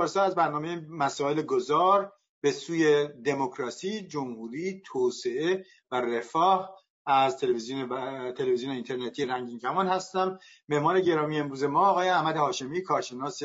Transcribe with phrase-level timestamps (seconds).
[0.00, 7.88] پارسا از برنامه مسائل گذار به سوی دموکراسی، جمهوری، توسعه و رفاه از تلویزیون
[8.32, 10.38] تلویزیون اینترنتی رنگین کمان هستم.
[10.68, 13.40] مهمان گرامی امروز ما آقای احمد هاشمی کارشناس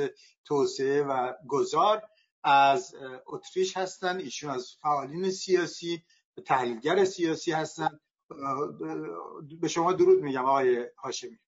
[0.46, 2.02] توسعه و گذار
[2.44, 2.96] از
[3.28, 6.04] اتریش هستند ایشون از فعالین سیاسی
[6.46, 8.00] تحلیلگر سیاسی هستند
[9.62, 11.40] به شما درود میگم آقای هاشمی.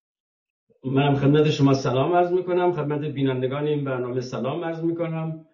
[0.85, 5.45] من خدمت شما سلام عرض می‌کنم خدمت بینندگان این برنامه سلام عرض می‌کنم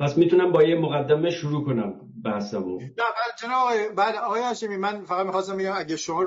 [0.00, 2.80] پس می‌تونم با یه مقدمه شروع کنم بحثمو
[3.42, 6.26] جناب بعد آقای هاشمی من فقط می‌خواستم بگم اگه شما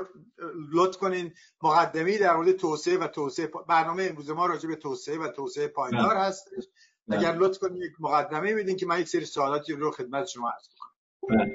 [0.72, 1.32] لطف کنین
[1.62, 6.14] مقدمی در مورد توسعه و توسعه برنامه امروز ما راجع به توسعه و توسعه پایدار
[6.14, 6.18] بله.
[6.18, 6.50] هست
[7.08, 7.18] بله.
[7.18, 10.68] اگر لطف کنین یک مقدمه بدین که من یک سری سوالاتی رو خدمت شما عرض
[10.68, 11.50] کنم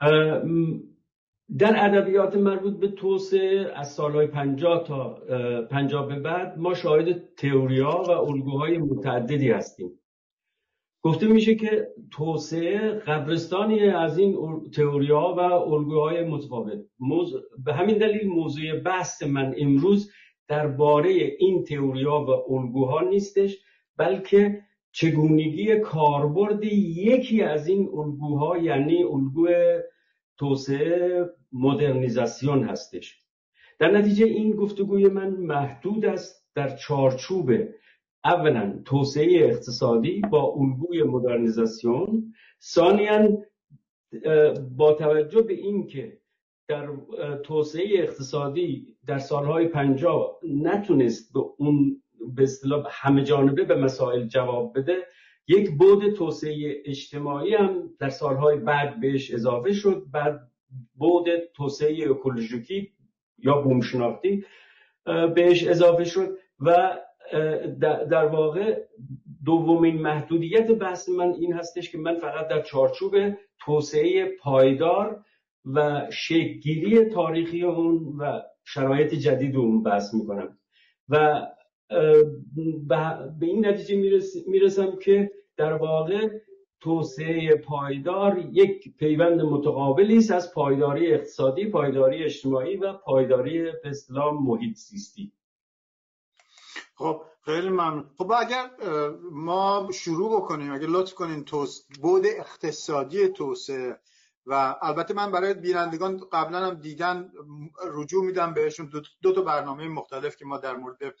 [0.00, 0.42] بله.
[1.58, 5.08] در ادبیات مربوط به توسعه از سالهای 50 تا
[5.70, 9.90] 50 به بعد ما شاهد تئوریا و الگوهای متعددی هستیم.
[11.02, 16.78] گفته میشه که توسعه قبرستانی از این تئوریا و الگوهای متفاوت.
[17.64, 20.10] به همین دلیل موضوع بحث من امروز
[20.48, 23.58] درباره این تئوریا و الگوها نیستش
[23.96, 29.48] بلکه چگونگی کاربرد یکی از این الگوها یعنی الگو
[30.38, 33.22] توسعه مدرنیزاسیون هستش.
[33.78, 37.52] در نتیجه این گفتگوی من محدود است در چارچوب
[38.24, 43.38] اولا توسعه اقتصادی با الگوی مدرنیزاسیون ثانیا
[44.76, 46.18] با توجه به اینکه
[46.68, 46.88] در
[47.42, 52.02] توسعه اقتصادی در سالهای پنجاه نتونست به اون
[52.34, 55.06] به اصطلاح همه جانبه به مسائل جواب بده
[55.48, 60.40] یک بود توسعه اجتماعی هم در سالهای بعد بهش اضافه شد بعد
[60.94, 62.92] بود توسعه اکولوژیکی
[63.38, 64.44] یا بومشناختی
[65.34, 66.98] بهش اضافه شد و
[68.10, 68.80] در واقع
[69.44, 73.16] دومین محدودیت بحث من این هستش که من فقط در چارچوب
[73.60, 75.24] توسعه پایدار
[75.74, 80.58] و شکلگیری تاریخی اون و شرایط جدید اون بحث می‌کنم.
[81.08, 81.46] و
[83.38, 86.28] به این نتیجه می‌رسم که در واقع
[86.80, 93.92] توسعه پایدار یک پیوند متقابلی است از پایداری اقتصادی، پایداری اجتماعی و پایداری به
[94.32, 95.32] محیط زیستی
[96.94, 98.70] خب خیلی ممنون خب اگر
[99.32, 101.44] ما شروع بکنیم اگر لطف کنیم.
[102.00, 104.00] بود اقتصادی توسعه
[104.46, 107.32] و البته من برای بینندگان قبلا هم دیدن
[107.92, 111.14] رجوع میدم بهشون دو, دو تا برنامه مختلف که ما در مورد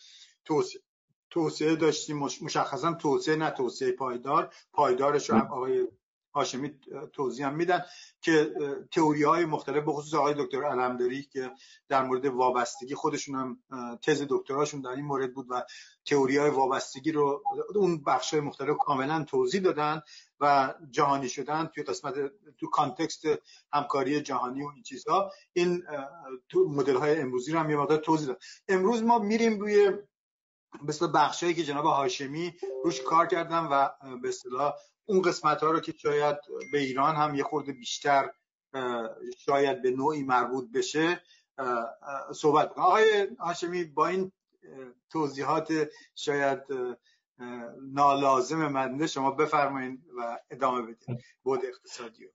[0.44, 0.82] توسعه
[1.30, 4.54] توسعه داشتیم مشخصا توسعه نه توسعه پایدار.
[4.72, 5.86] پایدارش رو هم آقای
[6.36, 6.74] هاشمی
[7.12, 7.82] توضیح هم میدن
[8.20, 8.54] که
[8.92, 11.50] تئوری های مختلف به خصوص آقای دکتر علمداری که
[11.88, 13.58] در مورد وابستگی خودشون هم
[14.02, 15.62] تز دکتراشون در این مورد بود و
[16.06, 17.42] تئوری های وابستگی رو
[17.74, 20.02] اون بخش های مختلف کاملا توضیح دادن
[20.40, 22.14] و جهانی شدن توی قسمت
[22.58, 23.24] تو کانتکست
[23.72, 25.32] همکاری جهانی و این چیزها.
[25.52, 25.82] این
[26.48, 29.92] تو مدل های امروزی رو هم یه مقدار توضیح داد امروز ما میریم روی
[30.82, 32.54] مثل بخشایی که جناب هاشمی
[32.84, 33.88] روش کار کردن و
[34.22, 34.74] به اصطلاح
[35.06, 36.36] اون قسمت ها رو که شاید
[36.72, 38.30] به ایران هم یه خورده بیشتر
[39.38, 41.22] شاید به نوعی مربوط بشه
[42.34, 44.32] صحبت کنم آقای هاشمی با این
[45.10, 46.60] توضیحات شاید
[47.82, 52.30] نالازم مدنه شما بفرمایید و ادامه بدید بود اقتصادی رو.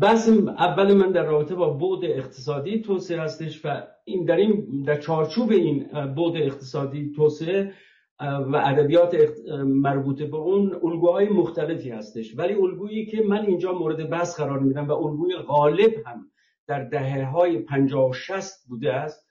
[0.00, 5.00] بحث اول من در رابطه با بود اقتصادی توسعه هستش و این در این در
[5.00, 7.72] چارچوب این بود اقتصادی توسعه
[8.20, 9.16] و ادبیات
[9.64, 12.38] مربوط به اون الگوهای مختلفی هستش.
[12.38, 16.30] ولی الگویی که من اینجا مورد بحث قرار میدم و الگوی غالب هم
[16.66, 19.28] در دهه های 50 و 60 بوده است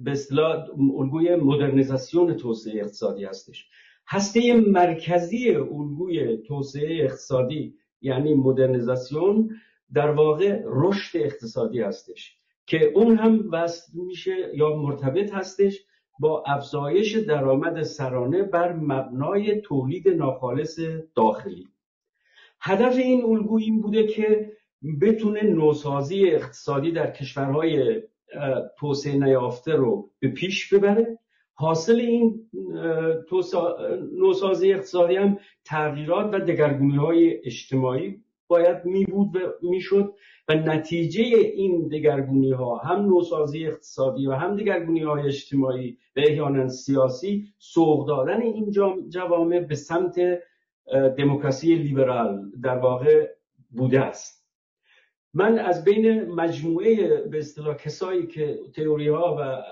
[0.00, 0.66] به اصطلاح
[0.98, 3.68] الگوی مدرنیزاسیون توسعه اقتصادی هستش.
[4.08, 9.50] هسته مرکزی الگوی توسعه اقتصادی یعنی مدرنیزاسیون
[9.94, 15.84] در واقع رشد اقتصادی هستش که اون هم وصل میشه یا مرتبط هستش
[16.18, 20.80] با افزایش درآمد سرانه بر مبنای تولید ناخالص
[21.14, 21.68] داخلی.
[22.60, 24.52] هدف این الگو این بوده که
[25.00, 28.02] بتونه نوسازی اقتصادی در کشورهای
[28.78, 31.18] توسعه نیافته رو به پیش ببره
[31.54, 32.48] حاصل این
[34.12, 40.14] نوسازی اقتصادی هم تغییرات و دگرگونی های اجتماعی باید می بود و می‌شد
[40.48, 41.22] و نتیجه
[41.54, 48.08] این دگرگونی ها هم نوسازی اقتصادی و هم دگرگونی های اجتماعی و احیانا سیاسی سوق
[48.08, 48.70] دادن این
[49.08, 50.20] جوامع به سمت
[51.18, 53.28] دموکراسی لیبرال در واقع
[53.70, 54.43] بوده است.
[55.36, 59.62] من از بین مجموعه به اصطلاح کسایی که تئوری ها و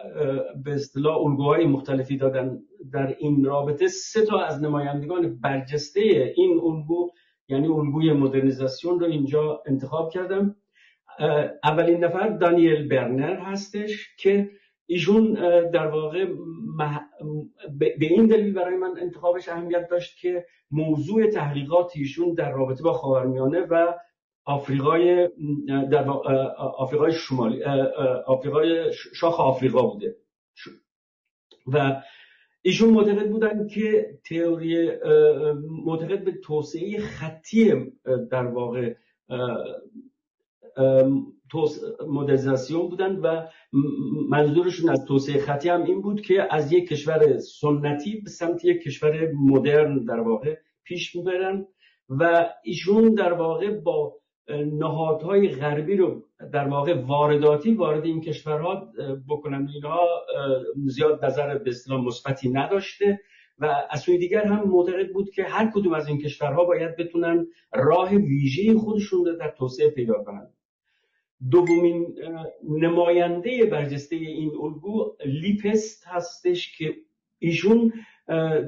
[0.64, 2.58] به اصطلاح الگوهای مختلفی دادن
[2.92, 7.10] در این رابطه سه تا از نمایندگان برجسته این الگو
[7.48, 10.56] یعنی الگوی مدرنیزاسیون رو اینجا انتخاب کردم.
[11.64, 14.50] اولین نفر دانیل برنر هستش که
[14.86, 15.32] ایشون
[15.70, 16.26] در واقع
[17.78, 22.92] به این دلیل برای من انتخابش اهمیت داشت که موضوع تحقیقات ایشون در رابطه با
[22.92, 23.94] خاورمیانه و
[24.44, 25.28] آفریقای
[25.90, 26.08] در
[26.58, 27.62] آفریقای شمالی
[28.26, 30.16] آفریقای شاخ آفریقا بوده.
[31.66, 32.02] و
[32.62, 34.90] ایشون معتقد بودن که تئوری
[35.84, 37.74] معتقد به توسعه خطی
[38.30, 38.94] در واقع
[42.08, 43.46] مدرنیزاسیون بودن و
[44.28, 48.82] منظورشون از توسعه خطی هم این بود که از یک کشور سنتی به سمت یک
[48.82, 51.66] کشور مدرن در واقع پیش می‌برن
[52.08, 58.92] و ایشون در واقع با نهادهای غربی رو در واقع وارداتی وارد این کشورها
[59.28, 59.68] بکنن.
[59.74, 60.00] اینها
[60.86, 63.20] زیاد نظر به اصطلاح مثبتی نداشته
[63.58, 67.46] و از سوی دیگر هم معتقد بود که هر کدوم از این کشورها باید بتونن
[67.74, 70.52] راه ویژه خودشون رو در توسعه پیدا کنند
[71.50, 72.18] دومین
[72.68, 76.94] نماینده برجسته این الگو لیپست هستش که
[77.38, 77.92] ایشون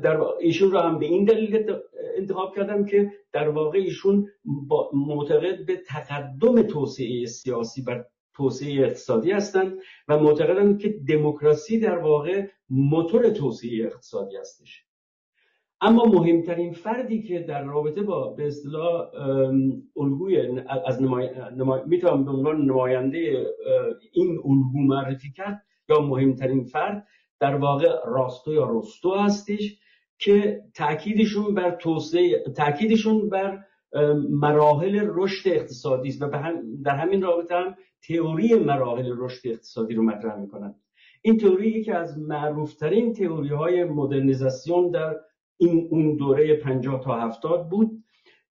[0.02, 1.72] در ایشون رو هم به این دلیل
[2.16, 4.28] انتخاب کردم که در واقع ایشون
[4.92, 8.04] معتقد به تقدم توسعه سیاسی بر
[8.36, 9.78] توسعه اقتصادی هستند
[10.08, 14.84] و معتقدند که دموکراسی در واقع موتور توسعه اقتصادی هستش.
[15.80, 19.10] اما مهمترین فردی که در رابطه با به اصطلاح
[19.96, 21.30] الگوی از نمای...
[21.86, 23.46] می‌تونم به عنوان نماینده
[24.12, 27.06] این الگو معرفی کرد یا مهمترین فرد
[27.40, 29.78] در واقع راستو یا رستو هستش
[30.18, 33.64] که تاکیدشون بر توسعه تاکیدشون بر
[34.30, 36.30] مراحل رشد اقتصادی است و
[36.84, 37.76] در همین رابطه هم
[38.08, 40.74] تئوری مراحل رشد اقتصادی رو مطرح می‌کنن
[41.22, 45.16] این تئوری یکی از معروفترین تئوری های مدرنیزاسیون در
[45.56, 48.04] این اون دوره 50 تا 70 بود.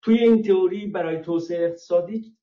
[0.02, 2.37] توی این تئوری برای توسعه اقتصادی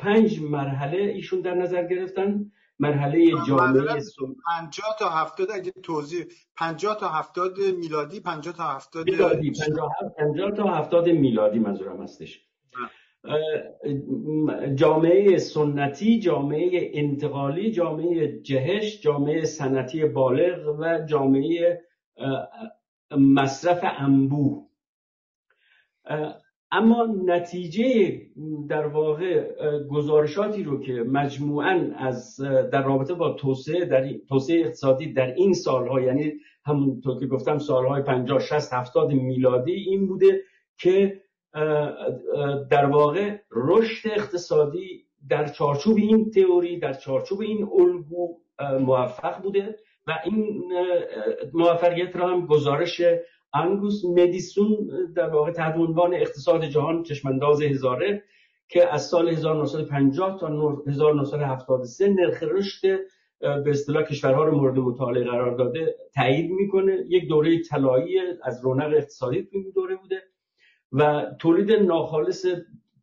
[0.00, 2.50] پنج مرحله ایشون در نظر گرفتن.
[2.84, 4.02] مرحله جامعه
[4.46, 6.24] 50 تا 70 اگه توضیح
[6.56, 9.52] 50 تا 70 میلادی 50 تا 70 میلادی
[10.18, 12.40] 50 تا 70 میلادی منظورم هستش.
[14.74, 21.80] جامعه سنتی جامعه انتقالی جامعه جهش جامعه سنتی بالغ و جامعه
[23.10, 24.68] مصرف انبوه.
[26.74, 28.20] اما نتیجه
[28.68, 29.52] در واقع
[29.90, 32.40] گزارشاتی رو که مجموعا از
[32.72, 36.32] در رابطه با توسعه در توسعه اقتصادی در این سالها یعنی
[36.64, 40.40] همونطور که گفتم سالهای 50 60 70 میلادی این بوده
[40.78, 41.20] که
[42.70, 48.38] در واقع رشد اقتصادی در چارچوب این تئوری در چارچوب این الگو
[48.80, 50.64] موفق بوده و این
[51.52, 53.02] موفقیت را هم گزارش
[53.54, 58.22] انگوس مدیسون در واقع تحت عنوان اقتصاد جهان چشمانداز هزاره
[58.68, 60.48] که از سال 1950 تا
[60.86, 62.98] 1973 نرخ رشد
[63.40, 67.04] به اصطلاح کشورها رو مورد مطالعه قرار داده تایید می‌کنه.
[67.08, 70.22] یک دوره طلایی از رونق اقتصادی تو این دوره بوده
[70.92, 72.46] و تولید ناخالص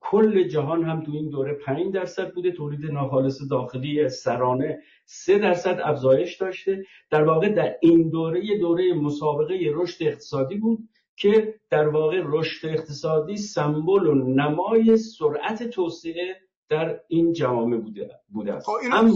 [0.01, 5.79] کل جهان هم تو این دوره 5 درصد بوده تولید ناخالص داخلی سرانه 3 درصد
[5.83, 6.85] افزایش داشته.
[7.09, 12.67] در واقع در این دوره یه دوره مسابقه رشد اقتصادی بود که در واقع رشد
[12.67, 18.65] اقتصادی سمبل و نمای سرعت توسعه در این جوامع بوده بوده است.
[18.65, 19.09] خب اما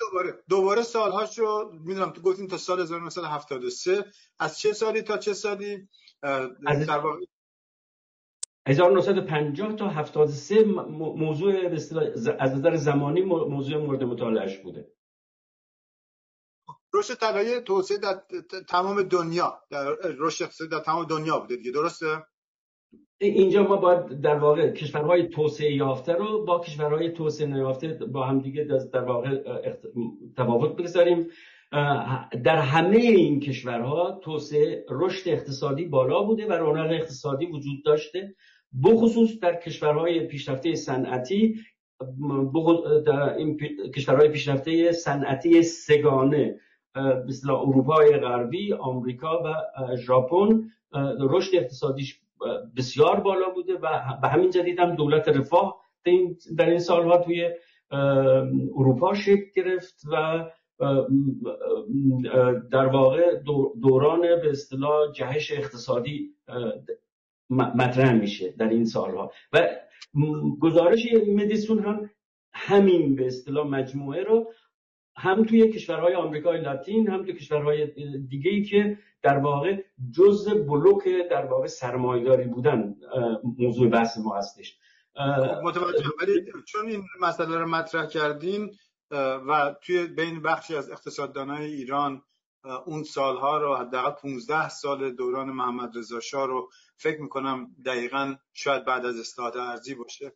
[0.00, 4.04] دوباره دوباره سالهاش رو می‌دونم تو گفتین تا سال 1973
[4.38, 5.88] از چه سالی تا چه سالی؟
[6.62, 7.18] در واقع
[8.66, 11.54] 1950 تا 73 موضوع
[12.38, 14.92] از نظر زمانی موضوع مورد مطالعهش بوده.
[16.94, 18.22] رشد طلایی توسعه در
[18.68, 19.84] تمام دنیا در
[20.18, 22.06] رشد اقتصادی در تمام دنیا بوده دیگه درسته؟
[23.20, 28.40] اینجا ما باید در واقع کشورهای توسعه یافته رو با کشورهای توسعه نیافته با هم
[28.40, 29.42] دیگه در واقع
[30.36, 31.28] تفاوت بگذاریم.
[32.44, 38.34] در همه این کشورها توسعه رشد اقتصادی بالا بوده و رونق اقتصادی وجود داشته.
[38.84, 41.60] بخصوص در کشورهای پیشرفته صنعتی
[43.06, 43.56] در این
[43.94, 46.60] کشورهای پیشرفته صنعتی سگانه
[47.28, 49.54] مثل اروپای غربی آمریکا و
[49.96, 50.70] ژاپن
[51.20, 52.20] رشد اقتصادیش
[52.76, 53.88] بسیار بالا بوده و
[54.22, 55.80] به همین جدید هم دولت رفاه
[56.56, 57.50] در این سالها توی
[58.76, 60.44] اروپا شکل گرفت و
[62.70, 63.34] در واقع
[63.82, 66.34] دوران به اصطلاح جهش اقتصادی
[67.52, 69.32] مطرح میشه در این سالها.
[69.52, 69.68] و
[70.60, 72.10] گزارش مدیسون هم
[72.52, 74.52] همین به اصطلاح مجموعه رو
[75.16, 77.86] هم توی کشورهای آمریکای لاتین هم توی کشورهای
[78.28, 79.82] دیگه ای که در واقع
[80.12, 82.94] جز بلوک در واقع سرمایداری بودن
[83.58, 84.78] موضوع بحث ما هستش.
[85.64, 86.04] متوجه.
[86.20, 88.74] ولی چون این مسئله رو مطرح کردین
[89.48, 92.22] و توی بین بخشی از اقتصاددانای ایران
[92.64, 98.84] اون سالها رو حداقل 15 سال دوران محمد رضا شاه رو فکر می‌کنم دقیقا شاید
[98.84, 100.32] بعد از اصلاحات ارزی باشه.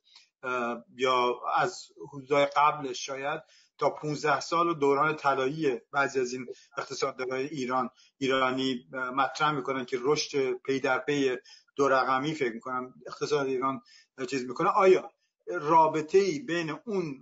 [0.97, 3.42] یا از حدودهای قبلش شاید
[3.78, 6.47] تا 15 سال و دوران طلایی بعضی از این
[6.78, 7.90] اقتصاددانای ایران.
[8.18, 11.37] ایرانی مطرح می‌کنن که رشد پی در پی
[11.76, 13.80] دو رقمی فکر می‌کنم اقتصاد ایران
[14.28, 14.68] چیز می‌کنه.
[14.68, 15.11] آیا
[15.47, 17.21] رابطه ای بین اون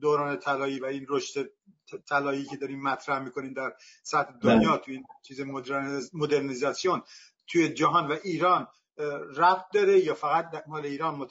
[0.00, 1.50] دوران طلایی و این رشد
[2.08, 4.78] طلایی که داریم مطرح می‌کنیم در سطح دنیا بله.
[4.78, 5.40] توی این چیز
[6.12, 7.02] مدرنیزاسیون
[7.46, 8.66] توی جهان و ایران
[9.36, 11.28] رفت داره یا فقط مال ایران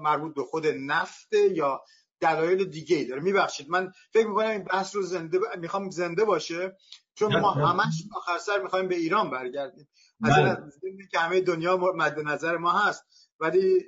[0.00, 1.82] مربوط به خود نفته یا
[2.20, 5.42] دلایل دیگه ای داره میبخشید من فکر می‌کنم این بحث رو زنده ب...
[5.58, 6.76] می‌خوام زنده باشه
[7.14, 9.88] چون ما همش آخر سر می‌خوایم به ایران برگردیم
[10.22, 10.56] از بله.
[11.10, 13.04] که همه دنیا مد نظر ما هست
[13.40, 13.84] ولی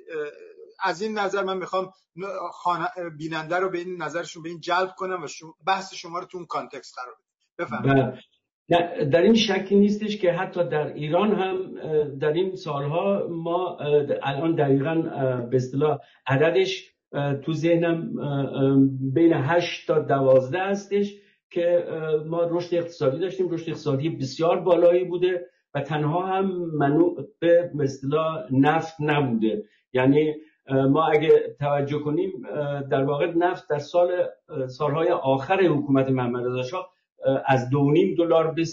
[0.83, 1.91] از این نظر من می‌خوام
[3.17, 5.27] بیننده رو به این نظرشون به این جلب کنم و
[5.67, 7.15] بحث شما رو تو اون کانتکست قرار
[7.59, 7.93] بدم.
[7.93, 8.13] بله.
[9.05, 11.75] در این شکی نیستش که حتی در ایران هم
[12.19, 13.77] در این سالها ما
[14.23, 14.95] الان دقیقا
[15.51, 16.91] به اصطلاح عددش
[17.43, 18.13] تو ذهنم
[19.13, 21.15] بین 8 تا 12 هستش
[21.49, 21.85] که
[22.25, 23.49] ما رشد اقتصادی داشتیم.
[23.49, 26.45] رشد اقتصادی بسیار بالایی بوده و تنها هم
[26.77, 29.63] منوع به اصطلاح نفت نبوده.
[29.93, 30.35] یعنی
[30.71, 32.31] ما اگه توجه کنیم
[32.91, 34.09] در واقع نفت در سال
[34.67, 36.89] سالهای آخر حکومت محمد رضا شاه
[37.45, 38.63] از دو نیم دلار به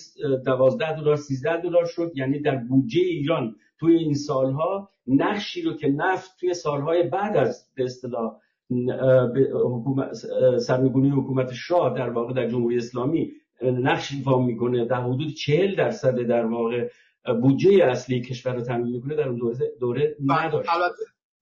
[0.46, 2.12] دوازده دلار سیزده دلار شد.
[2.14, 7.72] یعنی در بودجه ایران توی این سالها نقشی رو که نفت توی سالهای بعد از
[7.76, 8.36] به اصطلاح
[10.58, 16.20] سرنگونی حکومت شاه در واقع در جمهوری اسلامی نقش ایفا می‌کنه در حدود چهل درصد
[16.20, 16.88] در واقع
[17.42, 19.14] بودجه اصلی کشور رو تامین می‌کنه.
[19.14, 20.62] در اون دوره, دوره بله،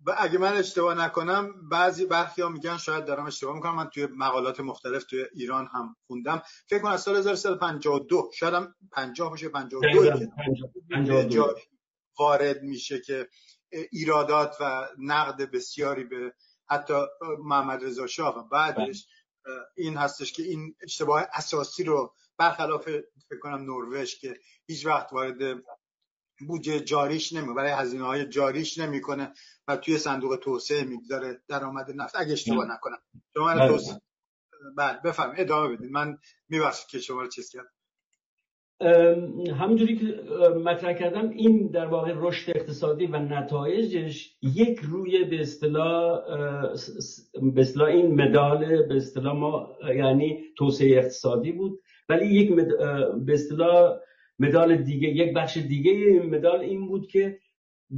[0.06, 3.76] نداشت اگه من اشتباه نکنم بعضی برخی ها میگن شاید دارم اشتباه می‌کنم.
[3.76, 6.42] من توی مقالات مختلف توی ایران هم خوندم.
[6.68, 11.54] فکر کنم از سال 1352 شاید هم 50 باشه 52 که
[12.18, 13.28] وارد میشه که
[13.92, 16.34] ایرادات و نقد بسیاری به
[16.68, 16.94] حتی
[17.38, 19.06] محمد رضا شاه و بعدش
[19.44, 19.54] بله.
[19.76, 22.84] این هستش که این اشتباه اساسی رو برخلاف
[23.28, 25.62] فکر کنم نروژ که هیچ وقت وارد
[26.46, 29.32] بودجه جاریش نمی برای هزینه های جاریش نمی‌کنه.
[29.68, 32.14] و توی صندوق توسعه می‌گذاره درآمد نفت.
[32.18, 32.98] اگه اشتباه نکنم.
[33.34, 33.68] شما بله.
[33.68, 34.00] توسعه
[34.76, 35.40] بله بفرمایید.
[35.40, 36.18] ادامه بدید من
[36.48, 37.70] میبخشید که شما رو چیز کردم.
[39.60, 40.04] همونجوری که
[40.64, 46.20] مطرح کردم این در واقع رشد اقتصادی و نتایجش یک روی به اصطلاح
[47.54, 51.80] به اصطلاح این مدال به اصطلاح ما یعنی توسعه اقتصادی بود.
[52.08, 52.54] ولی یک
[53.26, 53.98] به اصطلاح
[54.38, 57.38] مدال دیگه یک بخش دیگه این مدال این بود که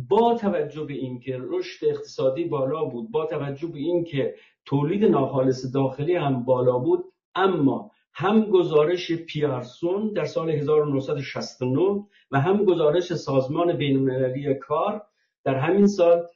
[0.09, 4.35] با توجه به اینکه رشد اقتصادی بالا بود با توجه به اینکه
[4.65, 12.65] تولید ناخالص داخلی هم بالا بود اما هم گزارش پیارسون در سال 1969 و هم
[12.65, 15.03] گزارش سازمان بینالمللی کار
[15.45, 16.27] در همین سال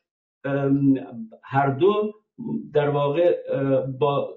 [1.42, 2.12] هر دو
[2.72, 3.36] در واقع
[3.98, 4.34] با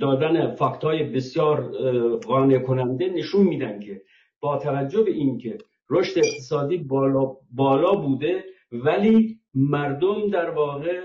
[0.00, 1.70] دادن فاکت بسیار
[2.16, 4.02] قانع کننده نشون میدن که
[4.40, 5.58] با توجه به اینکه
[5.90, 11.04] رشد اقتصادی بالا, بالا بوده ولی مردم در واقع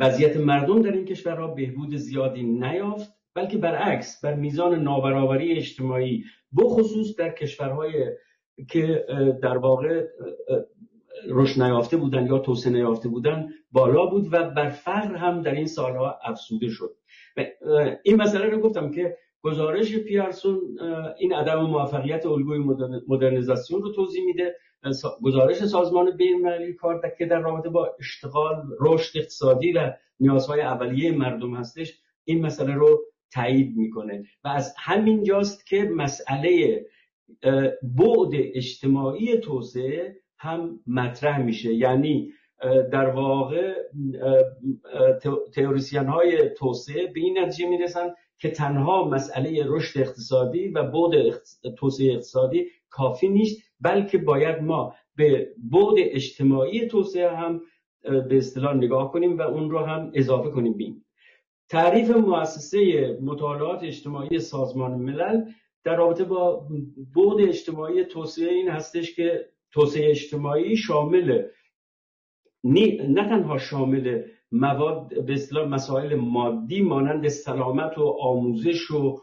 [0.00, 6.24] وضعیت مردم در این کشورها بهبود زیادی نیافت بلکه برعکس بر میزان نابرابری اجتماعی
[6.56, 7.92] بخصوص در کشورهای
[8.68, 9.06] که
[9.42, 10.06] در واقع
[11.28, 15.66] رشد نیافته بودن یا توسعه نیافته بودن بالا بود و بر فقر هم در این
[15.66, 16.96] سالها افزوده شد.
[18.02, 20.78] این مسئله رو گفتم که گزارش پیارسون
[21.18, 22.58] این عدم موفقیت الگوی
[23.08, 24.56] مدرنیزاسیون رو توضیح میده.
[25.22, 31.54] گزارش سازمان بین‌المللی کار که در رابطه با اشتغال رشد اقتصادی و نیازهای اولیه مردم
[31.54, 34.24] هستش این مسئله رو تایید می‌کنه.
[34.44, 36.80] و از همین جاست که مسئله
[37.82, 41.74] بعد اجتماعی توسعه هم مطرح میشه.
[41.74, 42.32] یعنی
[42.92, 43.74] در واقع
[45.52, 51.34] تئوریسین های توسعه به این نتیجه می‌رسن که تنها مسئله رشد اقتصادی و بعد
[51.78, 57.60] توسعه اقتصادی کافی نیست بلکه باید ما به بعد اجتماعی توسعه هم
[58.02, 61.04] به اصطلاح نگاه کنیم و اون رو هم اضافه کنیم بیم
[61.68, 62.78] تعریف مؤسسه
[63.22, 65.44] مطالعات اجتماعی سازمان ملل
[65.84, 66.68] در رابطه با
[67.14, 71.42] بعد اجتماعی توسعه این هستش که توسعه اجتماعی شامل
[72.64, 74.22] نه تنها شامل
[74.52, 79.20] مواد به اصطلاح مسائل مادی مانند سلامت و آموزش و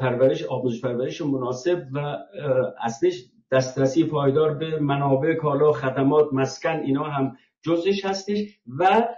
[0.00, 2.16] پرورش آموزش پرورش مناسب و
[2.82, 8.38] اصلش دسترسی پایدار به منابع کالا خدمات مسکن اینا هم جزش هستش
[8.78, 9.08] و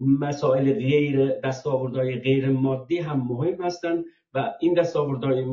[0.00, 5.44] مسائل غیر دستاوردهای غیر مادی هم مهم هستند و این دستاوردهای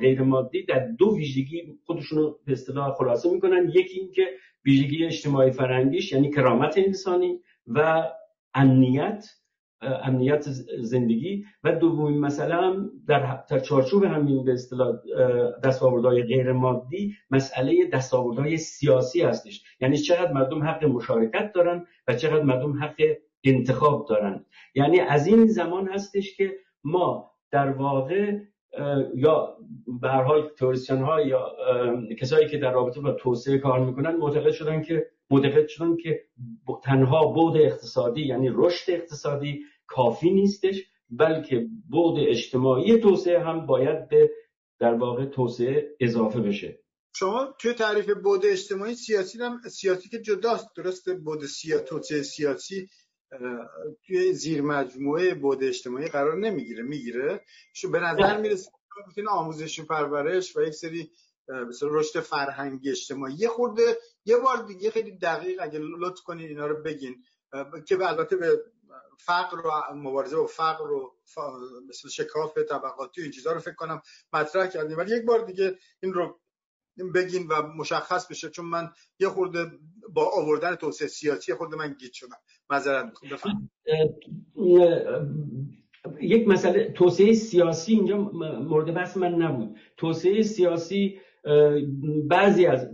[0.00, 3.72] غیر مادی در دو ویژگی خودشون رو به اصطلاح خلاصه می‌کنن.
[3.74, 4.26] یکی اینکه
[4.64, 8.02] ویژگی اجتماعی فرهنگیش یعنی کرامت انسانی و
[8.54, 9.26] امنیت
[9.82, 10.42] امنیت
[10.80, 14.96] زندگی و دومین مسئله هم در, در چارچوب همین به اصطلاح
[15.64, 19.64] دستاوردهای غیر مادی مسئله دستاوردهای سیاسی هستش.
[19.80, 23.02] یعنی چقدر مردم حق مشارکت دارن و چقدر مردم حق
[23.44, 24.44] انتخاب دارن.
[24.74, 26.52] یعنی از این زمان هستش که
[26.84, 28.38] ما در واقع
[29.14, 29.56] یا
[30.00, 30.50] به هر حال
[30.90, 31.52] ها یا
[32.20, 36.24] کسایی که در رابطه با توسعه کار می‌کنن معتقد شدن که معتقد شدن که
[36.84, 44.30] تنها بود اقتصادی یعنی رشد اقتصادی کافی نیستش بلکه بود اجتماعی توسعه هم باید به
[44.78, 46.80] در واقع توسعه اضافه بشه.
[47.16, 51.80] شما توی تعریف بود اجتماعی سیاسی هم سیاسی که جداست درسته؟ بود سیا...
[51.80, 52.88] توسعه سیاسی
[54.06, 57.40] توی زیر مجموعه بود اجتماعی قرار نمی‌گیره می‌گیره.
[57.74, 58.70] شو به نظر می‌رسه
[59.16, 61.10] این آموزش و پرورش و یک سری
[61.82, 63.82] رشد فرهنگی اجتماعی یه خورده
[64.24, 67.24] یه بار دیگه خیلی دقیق اگه لطف کنین اینا رو بگین
[67.88, 68.62] که البته به
[69.18, 71.14] فقر و مبارزه با فقر و
[71.88, 75.78] مثل شکاف طبقاتی و این چیزا رو فکر کنم مطرح کردیم ولی یک بار دیگه
[76.02, 76.40] این رو
[77.14, 79.70] بگین و مشخص بشه چون من یه خورده
[80.12, 82.36] با آوردن توسعه سیاسی خورده من گیت شدم
[82.70, 83.70] معذرت می‌خوام
[86.20, 91.20] یک مسئله توسعه سیاسی اینجا مورد بحث من نبود توسعه سیاسی
[92.28, 92.90] بعضی از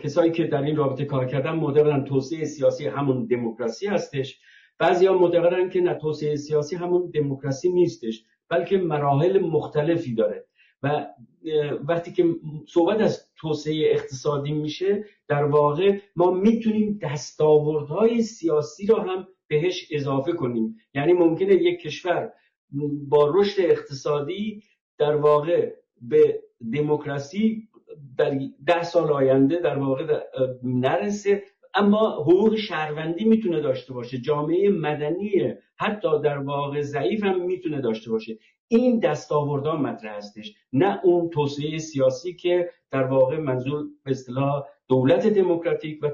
[0.00, 4.40] کسایی که در این رابطه کار کردن معتقدن توسعه سیاسی همون دموکراسی هستش.
[4.78, 10.46] بعضی ها معتقدن که نه توسعه سیاسی همون دموکراسی نیستش بلکه مراحل مختلفی داره.
[10.82, 11.06] و
[11.88, 12.24] وقتی که
[12.68, 20.32] صحبت از توسعه اقتصادی میشه در واقع ما می‌تونیم دستاوردهای سیاسی رو هم بهش اضافه
[20.32, 20.76] کنیم.
[20.94, 22.32] یعنی ممکنه یک کشور
[23.08, 24.62] با رشد اقتصادی
[24.98, 26.42] در واقع به
[26.72, 27.68] دموکراسی
[28.18, 30.20] در ده سال آینده در واقع
[30.62, 31.42] نرسه.
[31.74, 34.18] اما حقوق شهروندی می‌تونه داشته باشه.
[34.18, 38.38] جامعه مدنی حتی در واقع ضعیف هم می‌تونه داشته باشه.
[38.68, 40.54] این دستاوردها مطرح هستش.
[40.72, 46.08] نه اون توسعه سیاسی که در واقع منظور به اصطلاح دولت دموکراتیک و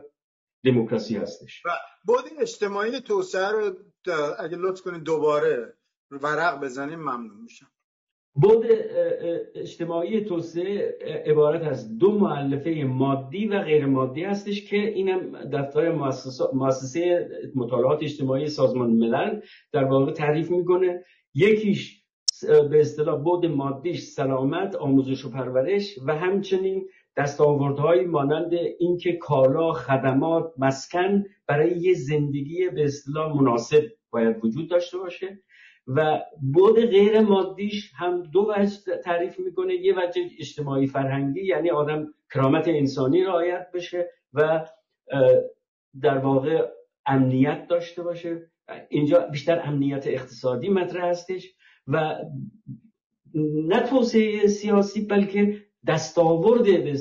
[0.64, 1.62] دموکراسی هستش.
[1.66, 1.68] و
[2.06, 3.72] بود اجتماعی توسعه رو
[4.38, 5.74] اگه لطف کنید دوباره
[6.10, 7.66] ورق بزنیم ممنون میشم.
[8.34, 8.66] بود
[9.54, 15.92] اجتماعی توسعه عبارت از دو معلفه مادی و غیر مادی هستش که اینم دفتر
[16.52, 19.40] مؤسسه مطالعات اجتماعی سازمان ملل
[19.72, 21.04] در واقع تعریف می‌کنه.
[21.34, 22.04] یکیش
[22.70, 30.52] به اصطلاح بود مادیش سلامت آموزش و پرورش و همچنین دستاوردهایی مانند اینکه کالا خدمات
[30.58, 35.38] مسکن برای یه زندگی به اصطلاح مناسب باید وجود داشته باشه.
[35.88, 36.20] و
[36.52, 39.74] بود غیر مادیش هم دو وجه تعریف می‌کنه.
[39.74, 44.66] یه وجه اجتماعی فرهنگی یعنی آدم کرامت انسانی رعایت بشه و
[46.00, 46.68] در واقع
[47.06, 48.50] امنیت داشته باشه.
[48.88, 51.54] اینجا بیشتر امنیت اقتصادی مطرح هستش
[51.86, 52.14] و
[53.68, 56.92] نه توسعه سیاسی بلکه دستاورد به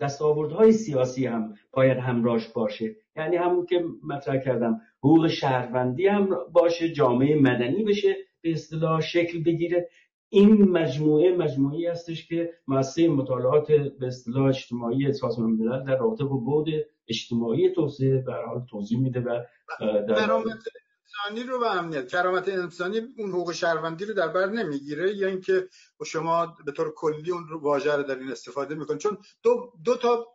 [0.00, 2.96] دستاوردهای سیاسی هم باید همراهش باشه.
[3.16, 9.42] یعنی همون که مطرح کردم حقوق شهروندی هم باشه جامعه مدنی بشه به اصطلاح شکل
[9.42, 9.88] بگیره.
[10.28, 16.36] این مجموعه مجموعی هستش که مؤسسه مطالعات به اصطلاح اجتماعی سازمان ملل در رابطه با
[16.36, 16.68] بود
[17.08, 19.44] اجتماعی توسعه به حال توضیح میده و
[19.80, 25.28] در انسانی رو و امنیت کرامت انسانی اون حقوق شهروندی رو در بر نمی‌گیره یا
[25.28, 25.68] اینکه
[26.06, 29.96] شما به طور کلی اون رو واژه رو در این استفاده می‌کنید چون دو, دو
[29.96, 30.26] تا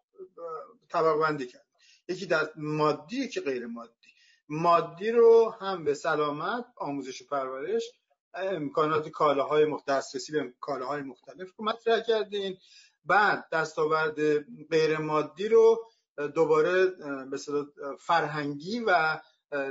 [0.89, 1.65] طبق بندی کرد.
[2.10, 3.98] یکی در مادی که غیر مادی.
[4.49, 7.83] مادی رو هم به سلامت آموزش و پرورش
[8.33, 12.57] امکانات کالاهای دسترسی به کالاهای مختلف رو مطرح کردین
[13.05, 14.15] بعد دستاورد
[14.69, 15.85] غیر مادی رو
[16.35, 16.85] دوباره
[17.31, 17.38] به
[17.99, 19.19] فرهنگی و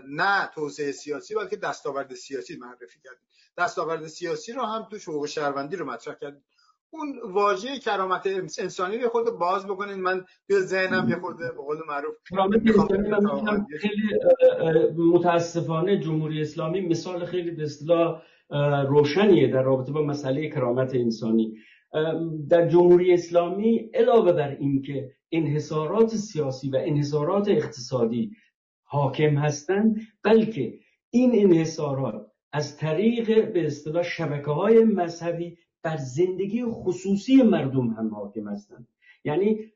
[0.09, 3.21] نه توسعه سیاسی بلکه دستاورد سیاسی معرفی کردیم.
[3.59, 6.45] دستاورد سیاسی رو هم تو حقوق شهروندی رو مطرح کردیم.
[6.91, 8.27] اون واژه کرامت
[8.59, 9.95] انسانی رو خود باز بکنین.
[9.95, 12.15] من به ذهنم یه خورده به قول معروف
[13.81, 14.03] خیلی
[14.97, 18.23] متاسفانه جمهوری اسلامی مثال خیلی به اصطلاح
[18.89, 21.55] روشنیه در رابطه با مسئله کرامت انسانی.
[22.49, 28.31] در جمهوری اسلامی علاوه بر اینکه انحصارات سیاسی و انحصارات اقتصادی
[28.83, 30.79] حاکم هستند بلکه
[31.11, 38.49] این انحصارات از طریق به اصطلاح شبکه های مذهبی بر زندگی خصوصی مردم هم حاکم
[38.49, 38.89] هستند.
[39.25, 39.73] یعنی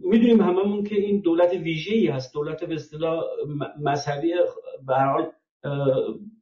[0.00, 2.34] می‌دونیم هممون که این دولت ویژه ای هست.
[2.34, 3.22] دولت به اصطلاح
[3.80, 4.32] مذهبی
[4.86, 5.32] به حال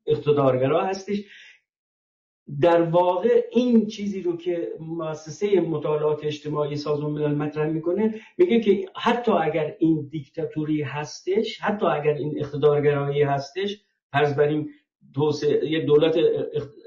[0.07, 1.25] اقتدارگرا هستش.
[2.61, 8.87] در واقع این چیزی رو که مؤسسه مطالعات اجتماعی سازمان ملل مطرح می‌کنه میگه که
[8.97, 14.37] حتی اگر این دیکتاتوری هستش حتی اگر این اقتدارگرایی هستش فرض
[15.15, 16.17] بریم یه دولت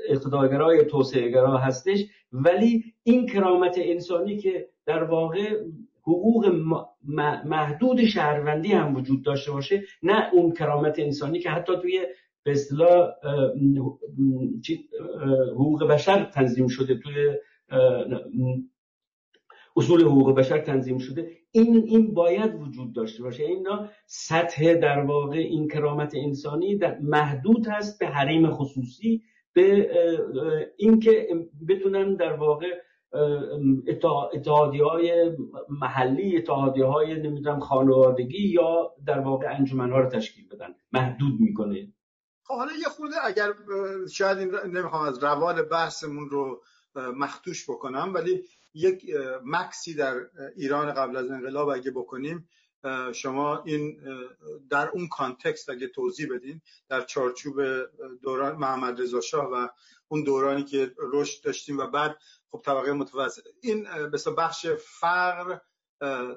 [0.09, 2.05] اقتدارگرای توسعه گرا هستش.
[2.31, 5.63] ولی این کرامت انسانی که در واقع
[6.01, 6.51] حقوق
[7.45, 12.05] محدود شهروندی هم وجود داشته باشه نه اون کرامت انسانی که حتی توی
[12.43, 13.09] به اصطلاح
[15.51, 17.33] حقوق بشر تنظیم شده توی
[19.77, 21.31] اصول حقوق بشر تنظیم شده.
[21.51, 23.43] این این باید وجود داشته باشه.
[23.43, 29.89] اینا سطح در واقع این کرامت انسانی در محدود هست به حریم خصوصی به
[30.77, 31.27] اینکه
[31.69, 32.67] بتونن در واقع
[34.33, 35.31] اتحادی های
[35.69, 40.75] محلی اتحادی های نمی‌دونم خانوادگی یا در واقع انجمن ها رو تشکیل بدن.
[40.91, 41.93] محدود می‌کنه.
[42.43, 43.49] خب حالا یه خورده اگر
[44.11, 46.61] شاید این نمی‌خوام از روال بحثمون رو
[46.95, 48.41] مختوش بکنم ولی
[48.77, 49.05] یک
[49.45, 52.49] مکسی در ایران قبل از انقلاب اگه بکنیم
[53.13, 53.99] شما این
[54.69, 57.61] در اون کانتکست اگه توضیح بدین در چارچوب
[58.21, 59.67] دوران محمد رضا شاه و
[60.07, 62.17] اون دورانی که رشد داشتیم و بعد
[62.51, 63.43] خب طبقه متوسط.
[63.61, 64.67] این به بخش
[64.99, 65.57] فقر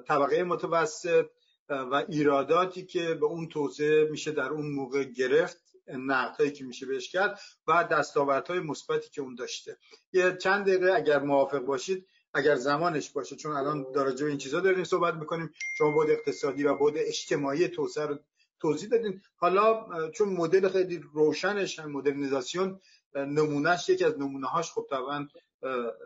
[0.07, 1.25] طبقه متوسط
[1.69, 7.09] و ایراداتی که به اون توسعه میشه در اون موقع گرفت نقدهایی که میشه بهش
[7.11, 9.77] کرد و دستاوردهای مثبتی که اون داشته.
[10.13, 14.83] یه چند دقیقه اگر موافق باشید اگر زمانش باشه چون الان در این چیزا داریم
[14.83, 18.19] صحبت می‌کنیم شما بود اقتصادی و بود اجتماعی توسعه رو
[18.59, 19.21] توضیح دادین.
[19.35, 22.79] حالا چون مدل خیلی روشنش هم مدرنیزاسیون
[23.15, 25.27] نمونهش یکی از نمونه هاش خب طبعا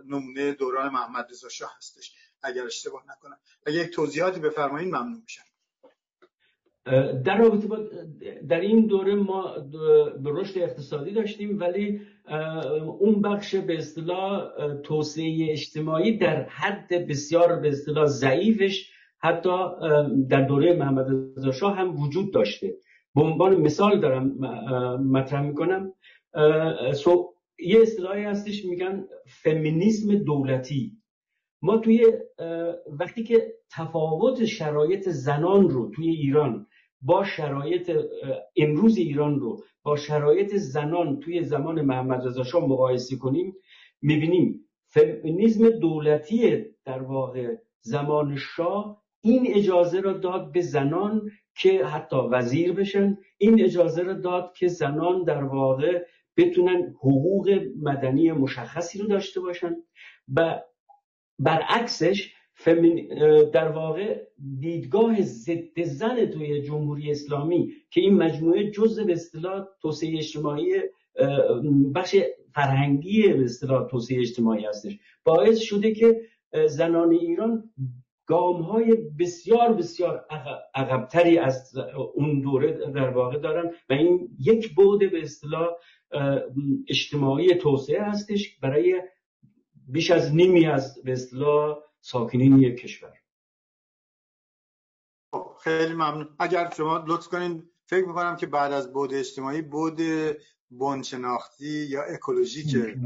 [0.05, 3.37] نمونه دوران محمد رضا شاه هستش اگر اشتباه نکنم.
[3.65, 5.43] اگر یک توضیحاتی بفرمایید ممنون میشم.
[7.25, 7.77] در رابطه با
[8.47, 9.55] در این دوره ما
[10.23, 12.01] به رشد اقتصادی داشتیم ولی
[12.99, 14.51] اون بخش به اصطلاح
[14.83, 19.49] توسعه اجتماعی در حد بسیار به اصطلاح ضعیفش حتی
[20.29, 22.75] در دوره محمد رضا شاه هم وجود داشته.
[23.15, 24.27] به عنوان مثال دارم
[24.99, 25.93] مطرح می‌کنم.
[27.59, 30.91] یه اصطلاحی هستش میگن فمینیسم دولتی.
[31.61, 32.05] ما توی
[32.99, 36.67] وقتی که تفاوت شرایط زنان رو توی ایران
[37.05, 37.91] با شرایط
[38.57, 43.53] امروز ایران رو با شرایط زنان توی زمان محمد رضا شاه مقایسه کنیم
[44.01, 52.15] می‌بینیم فمینیسم دولتی در واقع زمان شاه این اجازه را داد به زنان که حتی
[52.31, 56.05] وزیر بشن این اجازه را داد که زنان در واقع
[56.37, 59.75] بتونن حقوق مدنی مشخصی رو داشته باشن
[60.35, 60.61] و
[61.39, 62.34] برعکسش
[63.53, 64.21] در واقع
[64.59, 70.73] دیدگاه ضد زن توی جمهوری اسلامی که این مجموعه جزء به اصطلاح توسعه اجتماعی
[71.95, 72.15] بخش
[72.55, 74.99] فرهنگی به اصطلاح توسعه اجتماعی هستش.
[75.23, 76.21] باعث شده که
[76.67, 77.71] زنان ایران
[78.25, 80.25] گام های بسیار بسیار
[80.75, 81.71] عقبتری از
[82.13, 85.67] اون دوره در واقع دارن و این یک بعد به اصطلاح
[86.89, 89.01] اجتماعی توسعه هستش برای
[89.87, 93.13] بیش از نیمی از به اصطلاح ساکنین یک کشور.
[95.33, 96.35] خب، خیلی ممنون.
[96.39, 100.01] اگر شما لطف کنین فکر می‌کنم که بعد از بود اجتماعی بود
[100.71, 102.97] بنشناختی یا اکولوژیک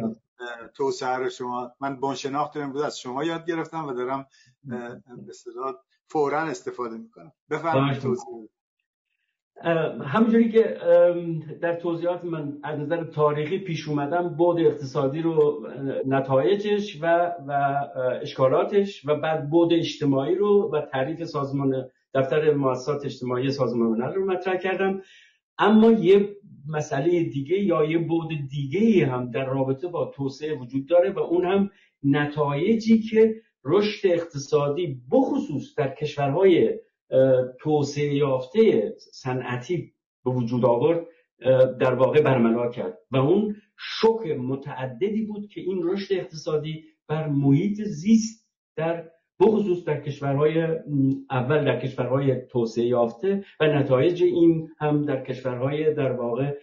[0.73, 4.27] توسعه رو شما من بنشناخت امروز از شما یاد گرفتم و دارم
[4.63, 5.33] به
[6.07, 7.31] فورا استفاده می‌کنم.
[7.49, 8.49] بفرمایید توضیح
[10.05, 10.77] همونجوری که
[11.61, 15.67] در توضیحات من از نظر تاریخی پیش اومدم بود اقتصادی رو
[16.05, 17.75] نتایجش و, و
[18.21, 24.25] اشکالاتش و بعد بود اجتماعی رو و تعریف سازمان دفتر مؤسسات اجتماعی سازمان ملل رو
[24.25, 25.01] مطرح کردم.
[25.57, 26.29] اما یه
[26.67, 31.45] مسئله دیگه یا یه بود دیگه هم در رابطه با توسعه وجود داره و اون
[31.45, 31.69] هم
[32.03, 36.79] نتایجی که رشد اقتصادی بخصوص در کشورهای
[37.59, 39.93] توسعه یافته صنعتی
[40.25, 41.05] به وجود آورد
[41.79, 42.97] در واقع برملا کرد.
[43.11, 50.01] و اون شک متعددی بود که این رشد اقتصادی بر محیط زیست در بخصوص در
[50.01, 50.67] کشورهای
[51.29, 56.53] اول در کشورهای توسعه یافته و نتایج این هم در کشورهای در واقع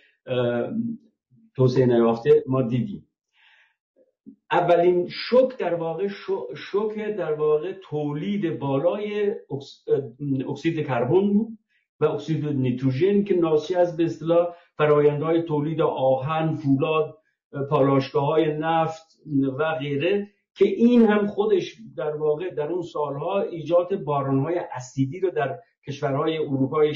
[1.56, 3.08] توسعه نیافته ما دیدیم.
[4.50, 6.08] اولین شوک در واقع
[6.56, 9.34] شوک در واقع تولید بالای
[10.48, 11.58] اکسید کربن بود
[12.00, 17.18] و اکسید نیتروژن که ناشی از به اصطلاح فرایندهای تولید آهن فولاد
[17.70, 19.06] پالاشگاه های نفت
[19.58, 25.30] و غیره که این هم خودش در واقع در اون سالها ایجاد بارانهای اسیدی رو
[25.30, 26.94] در کشورهای اروپای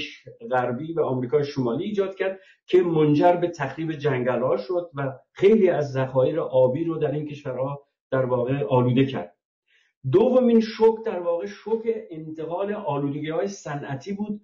[0.50, 5.70] غربی و آمریکای شمالی ایجاد کرد که منجر به تخریب جنگل ها شد و خیلی
[5.70, 9.36] از ذخایر آبی رو در این کشورها در واقع آلوده کرد.
[10.12, 14.40] دومین شوک در واقع شوک انتقال آلودگی های صنعتی بود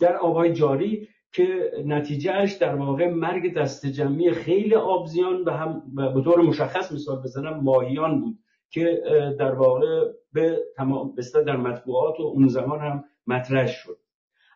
[0.00, 6.22] در آبهای جاری که نتیجهش در واقع مرگ دست جمعی خیلی آبزیان و هم به
[6.22, 8.38] طور مشخص مثال بزنم ماهیان بود.
[8.70, 9.02] که
[9.38, 11.14] در واقع به تمام
[11.46, 13.98] در مطبوعات و اون زمان هم مطرح شد.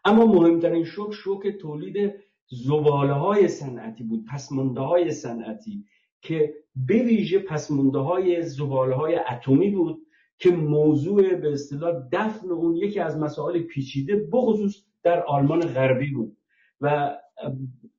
[0.05, 2.14] اما مهمترین شوک شوک تولید
[2.46, 5.85] زباله های صنعتی بود پسمانده های صنعتی
[6.20, 10.07] که به ویژه پسمانده های زباله های اتمی بود
[10.38, 16.37] که موضوع به اصطلاح دفن اون یکی از مسائل پیچیده بخصوص در آلمان غربی بود.
[16.81, 17.16] و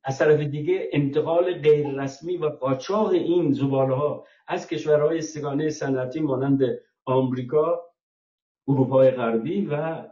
[0.05, 6.19] از طرف دیگه انتقال غیر رسمی و قاچاق این زباله ها از کشورهای سگانه صنعتی
[6.19, 6.61] مانند
[7.05, 7.81] آمریکا
[8.67, 10.03] اروپای غربی و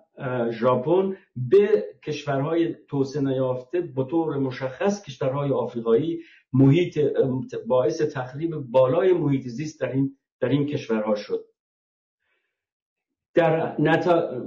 [0.52, 6.20] ژاپن به کشورهای توسعه نیافته به طور مشخص کشورهای آفریقایی
[6.54, 7.00] محیط
[7.68, 11.46] باعث تخریب بالای محیط زیست در این در این کشورها شد.
[13.34, 13.82] در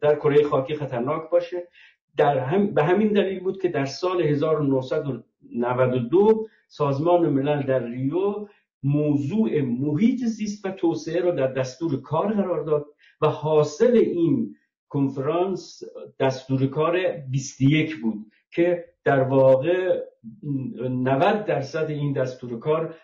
[0.01, 1.69] در کره خاکی خطرناک باشه.
[2.17, 8.49] در هم به همین دلیل بود که در سال 1992 سازمان ملل در ریو
[8.83, 12.87] موضوع محیط زیست و توسعه را در دستور کار قرار داد
[13.21, 14.57] و حاصل این
[14.89, 15.83] کنفرانس
[16.21, 16.99] دستور کار
[17.31, 18.33] 21 بود.
[18.53, 20.01] که در واقع
[20.43, 22.95] 90 درصد این دستور کار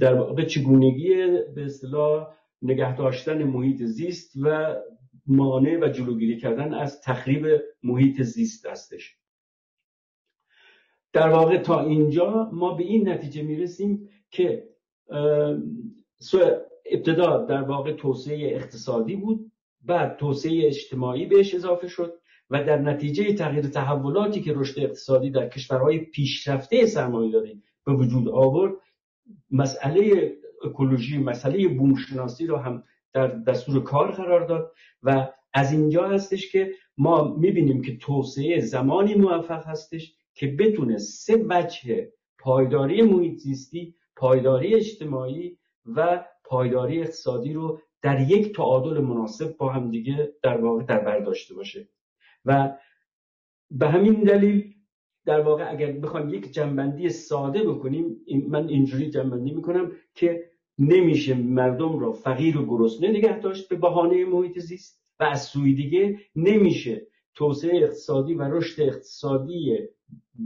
[0.00, 1.14] در واقع چگونگی
[1.54, 2.28] به اصطلاح
[2.62, 4.76] نگه داشتن محیط زیست و
[5.26, 7.46] مانع و جلوگیری کردن از تخریب
[7.82, 9.16] محیط زیست هستش.
[11.12, 14.68] در واقع تا اینجا ما به این نتیجه می‌رسیم که
[16.86, 22.20] ابتدا در واقع توسعه اقتصادی بود بعد توسعه اجتماعی بهش اضافه شد.
[22.50, 28.72] و در نتیجه تغییر تحولاتی که رشد اقتصادی در کشورهای پیشرفته سرمایه‌داری به وجود آورد
[29.50, 30.32] مسئله
[30.64, 32.82] اکولوژی مسئله بومشناسی رو هم
[33.12, 39.14] در دستور کار قرار داد و از اینجا هستش که ما می‌بینیم که توسعه زمانی
[39.14, 47.80] موفق هستش که بتونه سه وجه پایداری محیط زیستی پایداری اجتماعی و پایداری اقتصادی رو
[48.02, 51.88] در یک تعادل مناسب با هم دیگه در واقع در بر داشته باشه.
[52.46, 52.78] و
[53.70, 54.74] به همین دلیل
[55.24, 58.16] در واقع اگر بخوایم یک جنبندی ساده بکنیم
[58.48, 64.24] من اینجوری جنبندی می‌کنم که نمیشه مردم را فقیر و گرسنه نگه داشت به بهانه
[64.24, 69.78] محیط زیست و از سوی دیگه نمیشه توسعه اقتصادی و رشد اقتصادی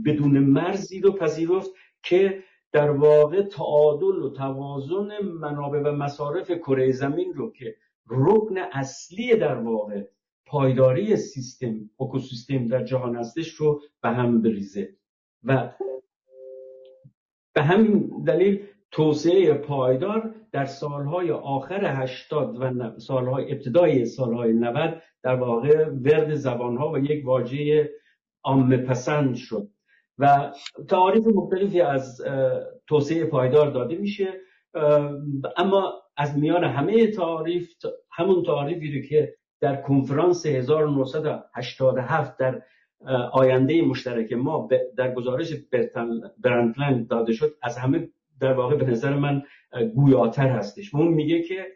[0.05, 1.71] بدون مرزی رو پذیرفت
[2.03, 7.75] که در واقع تعادل و توازن منابع و مصارف کره زمین رو که
[8.07, 10.03] رکن اصلی در واقع
[10.51, 14.89] پایداری سیستم اکوسیستم در جهان هستش رو به هم بریزه.
[15.43, 15.71] و
[17.53, 25.35] به همین دلیل توسعه پایدار در سالهای آخر 80 و سالهای ابتدای سالهای 90 در
[25.35, 27.89] واقع ورد زبانها و یک واژه
[28.43, 29.69] عامه پسند شد.
[30.17, 30.53] و
[30.89, 32.21] تعاریف مختلفی از
[32.87, 34.27] توسعه پایدار داده میشه.
[35.57, 37.73] اما از میان همه تعریف
[38.11, 42.61] همون تعریفی رو که در کنفرانس 1987 در
[43.31, 45.53] آینده مشترک ما در گزارش
[46.37, 49.43] برندلند داده شد از همه در واقع به نظر من
[49.95, 50.95] گویاتر هستش.
[50.95, 51.67] اون میگه که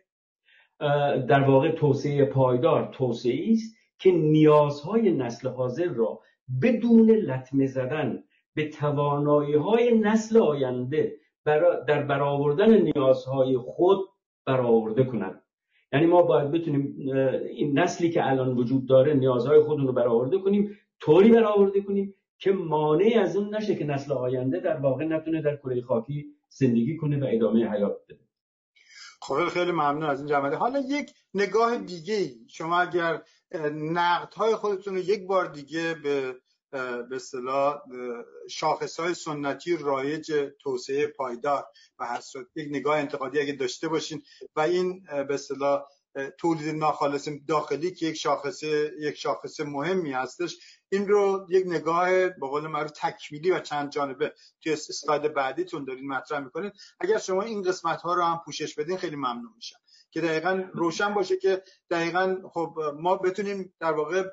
[1.28, 6.20] در واقع توسعه پایدار توسعه است که نیازهای نسل حاضر را
[6.62, 11.16] بدون لطمه زدن به توانایی های نسل آینده
[11.88, 14.00] در برآوردن نیازهای خود
[14.46, 15.45] برآورده کنند.
[15.94, 16.96] یعنی ما باید بتونیم
[17.50, 22.52] این نسلی که الان وجود داره نیازهای خودمون رو برآورده کنیم طوری برآورده کنیم که
[22.52, 27.20] مانع از اون نشه که نسل آینده در واقع نتونه در کره خاکی زندگی کنه
[27.20, 28.20] و ادامه حیات بده.
[29.22, 33.22] خب خیلی ممنون از این جمله حالا یک نگاه دیگه شما اگر
[33.74, 36.36] نقد های خودتون رو یک بار دیگه به
[37.10, 37.82] به اصطلاح
[38.50, 41.66] شاخص های سنتی رایج توسعه پایدار
[42.00, 42.22] و هر
[42.56, 44.22] یک نگاه انتقادی اگه داشته باشین
[44.56, 45.84] و این به اصطلاح
[46.38, 48.64] تولید ناخالص داخلی که یک شاخص
[49.00, 50.58] یک شاخص مهمی هستش
[50.90, 56.08] این رو یک نگاه به قول معروف تکمیلی و چند جانبه توی اسلاید بعدیتون دارین
[56.08, 59.80] مطرح می‌کنید اگر شما این قسمت ها رو هم پوشش بدین خیلی ممنون میشم.
[60.16, 64.24] که دقیقا روشن باشه که دقیقا خب ما بتونیم در واقع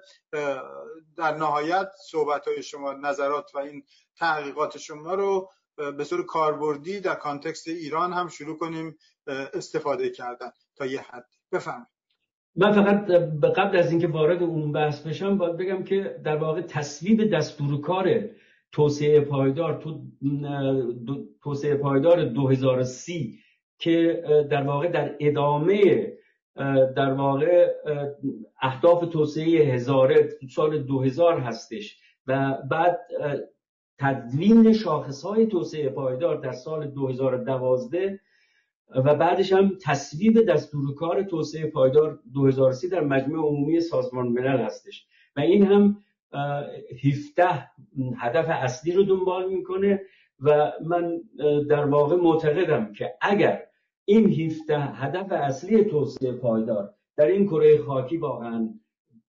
[1.16, 3.82] در نهایت صحبت های شما نظرات و این
[4.16, 5.50] تحقیقات شما رو
[5.96, 11.86] به صور کاربردی در کانتکست ایران هم شروع کنیم استفاده کردن تا یه حدی بفهمید
[12.56, 13.10] من فقط
[13.56, 18.20] قبل از اینکه وارد اون بحث بشم باید بگم که در واقع تصویب دستور کار
[18.72, 20.00] توسعه پایدار تو
[21.42, 23.38] توسعه پایدار 2030
[23.82, 26.12] که در واقع در ادامه
[26.96, 27.70] در واقع
[28.62, 33.00] اهداف توسعه هزاره سال 2000 هستش و بعد
[33.98, 38.20] تدوین شاخص های توسعه پایدار در سال 2012
[38.94, 45.06] و بعدش هم تصویب دستورکار توسعه پایدار 2030 در مجمع عمومی سازمان ملل هستش.
[45.36, 45.96] و این هم
[47.04, 47.70] 17
[48.18, 50.00] هدف اصلی رو دنبال می‌کنه
[50.40, 51.20] و من
[51.68, 53.62] در واقع معتقدم که اگر
[54.04, 56.94] این 17 هدف اصلی توسعه پایدار.
[57.16, 58.68] در این کره خاکی واقعا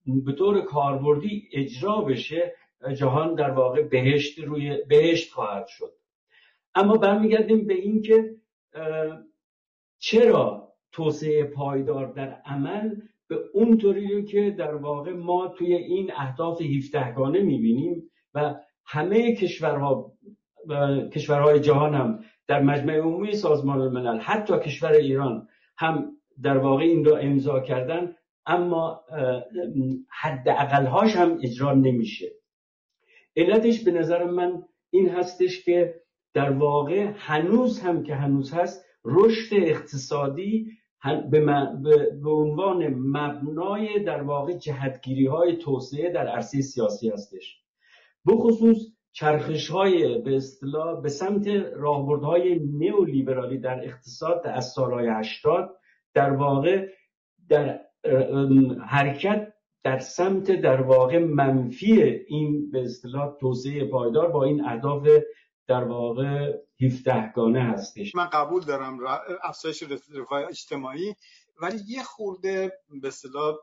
[0.06, 2.56] به طور کاربردی اجرا بشه
[2.98, 5.94] جهان در واقع بهشت روی بهشت خواهد شد.
[6.76, 8.36] اما برمیگردیم به اینکه
[10.00, 12.96] چرا توسعه پایدار در عمل
[13.28, 18.56] به اونطوری که در واقع ما توی این اهداف 17 گانه می‌بینیم و
[18.86, 20.14] همه کشورها
[21.14, 27.06] کشورهای جهان هم در مجمع عمومی سازمان الملل حتی کشور ایران هم در واقع این
[27.06, 29.02] را امضا کردن اما
[30.10, 32.32] حد اقلهاش هم اجرا نمیشه.
[33.36, 36.02] علتش به نظر من این هستش که
[36.34, 40.72] در واقع هنوز هم که هنوز هست رشد اقتصادی
[42.24, 47.64] به عنوان مبنای در واقع جهتگیری های توسعه در عرصه سیاسی هستش.
[48.28, 48.78] بخصوص
[49.14, 55.76] چرخش های به اصطلاح به سمت راهبردهای نیولیبرالی در اقتصاد از سالهای 80
[56.14, 56.88] در واقع
[57.50, 57.80] در
[58.88, 65.08] حرکت در سمت در واقع منفی این به اصطلاح توسعه پایدار با این اهداف
[65.68, 68.16] در واقع 17 گانه هستش.
[68.16, 68.98] من قبول دارم
[69.44, 69.84] افزایش
[70.16, 71.16] رفاه اجتماعی
[71.62, 72.72] ولی یه خورده
[73.02, 73.56] به اصطلاح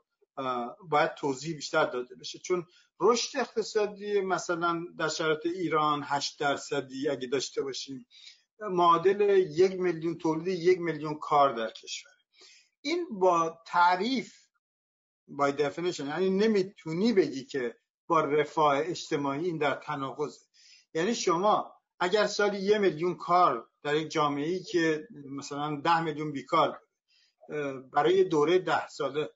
[0.89, 2.39] باید توضیح بیشتر داده بشه.
[2.39, 2.67] چون
[3.01, 8.07] رشد اقتصادی مثلا در شرایط ایران 8 درصدی اگه داشته باشیم
[8.61, 12.13] معادل یک میلیون تولید یک میلیون کار در کشور.
[12.81, 14.35] این با تعریف
[15.29, 17.77] بای definition یعنی نمی‌تونی بگی که
[18.07, 20.41] با رفاه اجتماعی این در تناقضه.
[20.95, 26.33] یعنی شما اگر سالی یه میلیون کار در یک جامعه ای که مثلا ده میلیون
[26.33, 26.81] بیکار
[27.93, 29.31] برای دوره ده ساله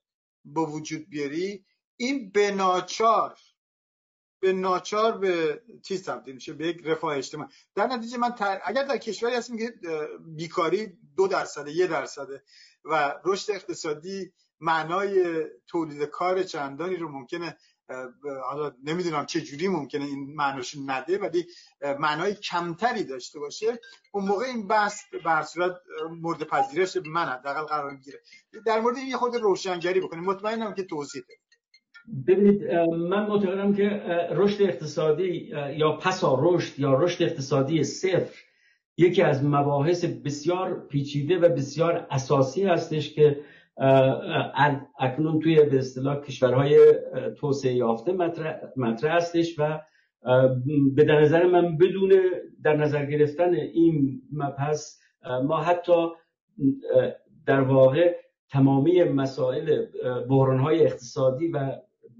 [0.44, 1.64] با وجود بیاری
[1.96, 3.38] این به ناچار
[4.40, 7.50] به ناچار به چیز تبدیل میشه به یک رفاه اجتماعی.
[7.74, 9.74] در نتیجه من اگر در کشوری هستیم که
[10.20, 12.42] بیکاری دو درصده یه درصده
[12.84, 17.56] و رشد اقتصادی معنای تولید کار چندانی رو ممکنه
[18.44, 21.46] حالا نمی‌دونم چه جوری ممکنه این معناش نده ولی
[21.98, 23.80] معنای کمتری داشته باشه.
[24.12, 25.76] اون موقع این بحث به صورت
[26.20, 28.20] مورد پذیرش من حداقل قرار می‌گیره.
[28.66, 30.24] در مورد این خود روشنگری بکنیم.
[30.24, 31.22] مطمئنم که توضیح
[32.26, 33.84] ببینید من معتقدم که
[34.30, 38.34] رشد اقتصادی یا پسا رشد یا رشد اقتصادی صفر
[38.96, 43.44] یکی از مباحث بسیار پیچیده و بسیار اساسی هستش که
[44.98, 46.94] اکنون توی به اصطلاح کشورهای
[47.36, 49.80] توسعه یافته مطرح, هستش و
[50.94, 52.12] به نظر من بدون
[52.62, 54.98] در نظر گرفتن این مبحث
[55.44, 56.06] ما حتی
[57.46, 58.16] در واقع
[58.50, 59.86] تمامی مسائل
[60.30, 61.72] های اقتصادی و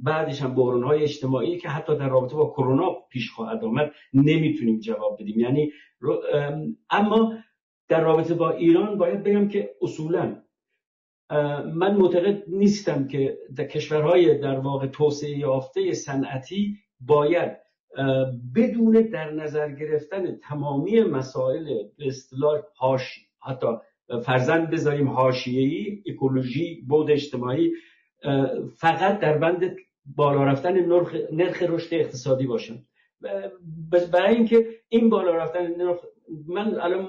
[0.03, 5.17] بعدش هم های اجتماعی که حتی در رابطه با کرونا پیش خواهد آمد نمی‌تونیم جواب
[5.21, 5.41] بدیم.
[5.41, 5.73] یعنی
[6.91, 7.35] اما
[7.89, 10.37] در رابطه با ایران باید بگم که اصولا
[11.75, 17.53] من معتقد نیستم که در کشورهای در واقع توسعه یافته صنعتی باید
[18.55, 21.65] بدون در نظر گرفتن تمامی مسائل
[21.99, 22.61] به اصطلاح
[23.43, 23.67] حتی
[24.25, 27.73] فرزند بذاریم حاشیه‌ای اکولوژی بود اجتماعی
[28.77, 29.77] فقط در بند
[30.17, 32.85] بالا رفتن نرخ, نرخ رشد اقتصادی باشن.
[34.13, 35.99] برای اینکه این بالا رفتن نرخ
[36.47, 37.09] من الان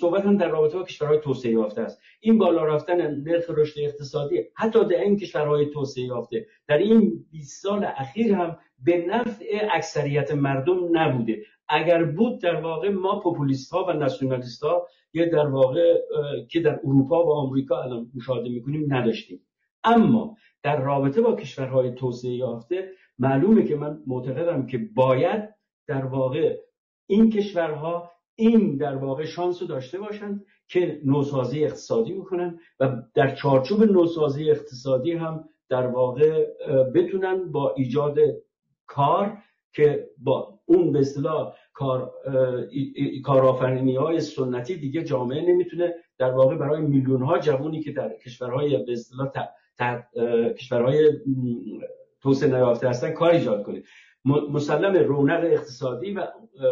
[0.00, 2.00] صحبتم در رابطه با کشورهای توسعه یافته است.
[2.20, 7.62] این بالا رفتن نرخ رشد اقتصادی حتی در این کشورهای توسعه یافته در این 20
[7.62, 11.42] سال اخیر هم به نفع اکثریت مردم نبوده.
[11.68, 15.94] اگر بود در واقع ما پوپولیست ها و ناسیونالیست ها یه در واقع
[16.50, 19.40] که در اروپا و آمریکا الان مشاهده می‌کنیم نداشتیم.
[19.84, 22.88] اما در رابطه با کشورهای توسعه یافته
[23.18, 25.54] معلومه که من معتقدم که باید
[25.86, 26.58] در واقع
[27.06, 33.34] این کشورها این در واقع شانس رو داشته باشند که نوسازی اقتصادی بکنن و در
[33.34, 36.46] چارچوب نوسازی اقتصادی هم در واقع
[36.94, 38.18] بتونن با ایجاد
[38.86, 39.38] کار
[39.72, 42.12] که با اون به اصطلاح کار
[43.24, 48.84] کارآفرینی های سنتی دیگه جامعه نمی‌تونه در واقع برای میلیون ها جوونی که در کشورهای
[48.84, 49.30] به اصطلاح
[50.52, 51.12] کشورهای
[52.24, 53.82] توسعه نیافته هستن کار ایجاد کنه
[54.24, 56.26] مسلم رونق اقتصادی و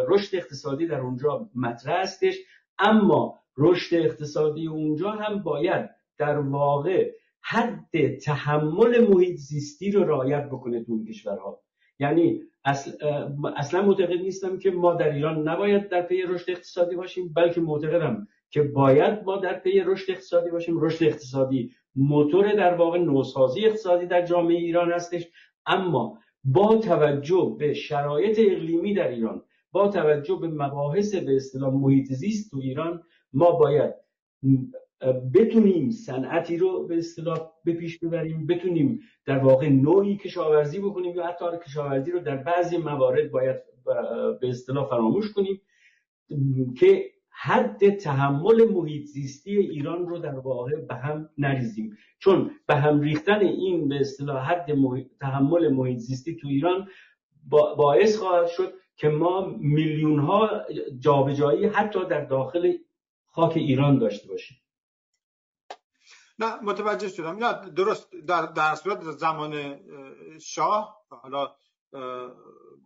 [0.07, 2.35] رشد اقتصادی در اونجا مطرح هستش
[2.79, 10.83] اما رشد اقتصادی اونجا هم باید در واقع حد تحمل محیط زیستی رو رعایت بکنه
[10.83, 11.61] تو این کشورها.
[11.99, 12.41] یعنی
[13.55, 18.27] اصلا معتقد نیستم که ما در ایران نباید در پی رشد اقتصادی باشیم بلکه معتقدم
[18.53, 20.81] که باید ما در پی رشد اقتصادی باشیم.
[20.81, 25.27] رشد اقتصادی موتور در واقع نوسازی اقتصادی در جامعه ایران هستش.
[25.65, 32.13] اما با توجه به شرایط اقلیمی در ایران با توجه به مباحث به اصطلاح محیط
[32.13, 33.93] زیست تو ایران ما باید
[35.33, 41.25] بتونیم صنعتی رو به اصطلاح به پیش ببریم بتونیم در واقع نوعی کشاورزی بکنیم یا
[41.27, 43.55] حتی کشاورزی رو در بعضی موارد باید
[44.41, 45.61] به اصطلاح فراموش کنیم
[46.77, 51.97] که حد تحمل محیط زیستی ایران رو در واقع به هم نریزیم.
[52.19, 54.67] چون به هم ریختن این به اصطلاح حد
[55.19, 56.87] تحمل محیط زیستی تو ایران
[57.77, 60.49] باعث خواهد شد که ما میلیون ها
[60.99, 62.73] جابجایی حتی در داخل
[63.25, 64.57] خاک ایران داشته باشیم.
[66.39, 67.45] نه متوجه شدم.
[67.45, 68.15] نه درست.
[68.27, 69.79] در, در صورت زمان
[70.41, 71.55] شاه حالا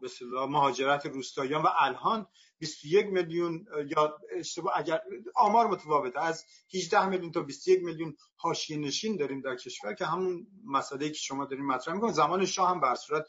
[0.02, 0.10] به
[0.46, 2.28] مهاجرت روستاییان و الان
[2.60, 3.66] 21 میلیون
[3.98, 5.02] یا اشتباه اگر
[5.36, 6.20] آمار متفاوته.
[6.20, 11.14] از 18 میلیون تا 21 میلیون حاشیه نشین داریم در کشور که همون مسئله که
[11.14, 12.14] شما داریم مطرح می‌کنید.
[12.14, 13.26] زمان شاه هم بر صورت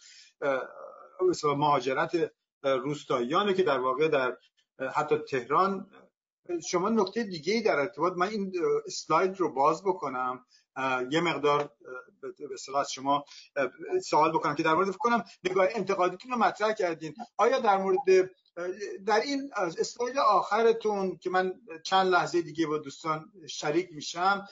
[1.45, 4.37] مهاجرت روستاییانه که در واقع در
[4.95, 5.91] حتی تهران.
[6.71, 8.53] شما نکته دیگه ای در ارتباط من این
[8.87, 10.45] اسلاید رو باز بکنم.
[11.11, 11.71] یه مقدار
[12.21, 13.25] به از شما
[14.05, 17.15] سوال بکنم که در مورد فکر کنم نگاه انتقادیتون رو مطرح کردین.
[17.37, 18.31] آیا در مورد
[19.07, 24.49] در این اسلاید آخرتون که من چند لحظه دیگه با دوستان شریک میشم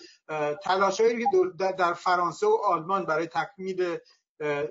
[0.62, 1.38] تلاشایی که
[1.78, 3.98] در فرانسه و آلمان برای تکمیل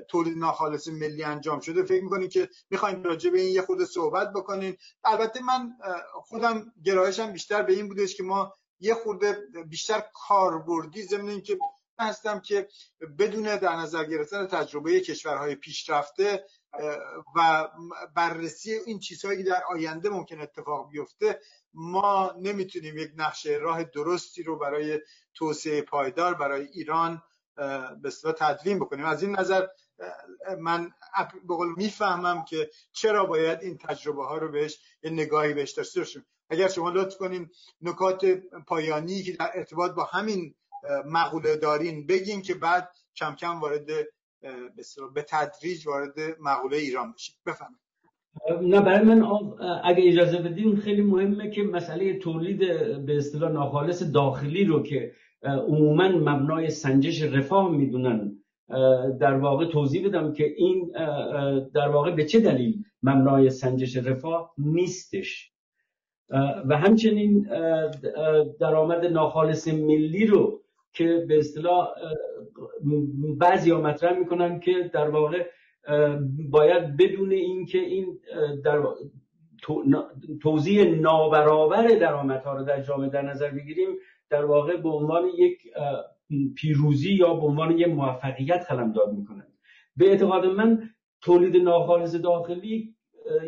[0.08, 4.34] تولید ناخالص ملی انجام شده فکر می‌کنین که می‌خواین راجع به این یه خود صحبت
[4.34, 5.74] بکنین؟ البته من
[6.14, 9.38] خودم گرایشم بیشتر به این بودش که ما یه خورده
[9.70, 11.58] بیشتر کاربردی ضمن که
[12.00, 12.68] هستم که
[13.20, 16.46] بدون در نظر گرفتن تجربه کشورهای پیشرفته
[17.36, 17.68] و
[18.16, 21.40] بررسی این چیزهایی که در آینده ممکن اتفاق بیفته
[21.74, 25.02] ما نمی‌تونیم یک نقشه راه درستی رو برای
[25.34, 27.22] توسعه پایدار برای ایران
[28.02, 29.06] به تدوین بکنیم.
[29.06, 29.68] از این نظر
[30.60, 30.92] من
[31.50, 36.26] بقول می‌فهمم که چرا باید این تجربه ها رو بهش یه نگاهی بهش داشته باشیم.
[36.50, 37.50] اگر شما لطف کنین
[37.82, 38.26] نکات
[38.68, 40.56] پایانی که در ارتباط با همین
[41.06, 43.86] مقوله دارین بگین که بعد کم کم وارد
[45.14, 47.80] به تدریج وارد مقوله ایران بشید بفهمید
[48.62, 49.24] نه برای من
[49.84, 52.60] اگه اجازه بدین خیلی مهمه که مسئله تولید
[53.06, 55.12] به اصطلاح ناخالص داخلی رو که
[55.44, 58.44] عموما مبنای سنجش رفاه می‌دونن
[59.20, 60.92] در واقع توضیح بدم که این
[61.74, 65.52] در واقع به چه دلیل مبنای سنجش رفاه نیستش.
[66.70, 67.48] و همچنین
[68.60, 70.62] درآمد ناخالص ملی رو
[70.94, 71.88] که به اصطلاح
[73.38, 75.46] بعضی ها مطرح می‌کنن که در واقع
[76.50, 78.20] باید بدون اینکه این
[78.64, 78.84] در
[80.42, 83.90] توضیح نابرابر درآمدها رو در جامعه در نظر بگیریم
[84.30, 85.58] در واقع به عنوان یک
[86.56, 89.54] پیروزی یا به عنوان یک موفقیت داد می‌کنند
[89.98, 90.90] به اعتقاد من
[91.22, 92.95] تولید ناخالص داخلی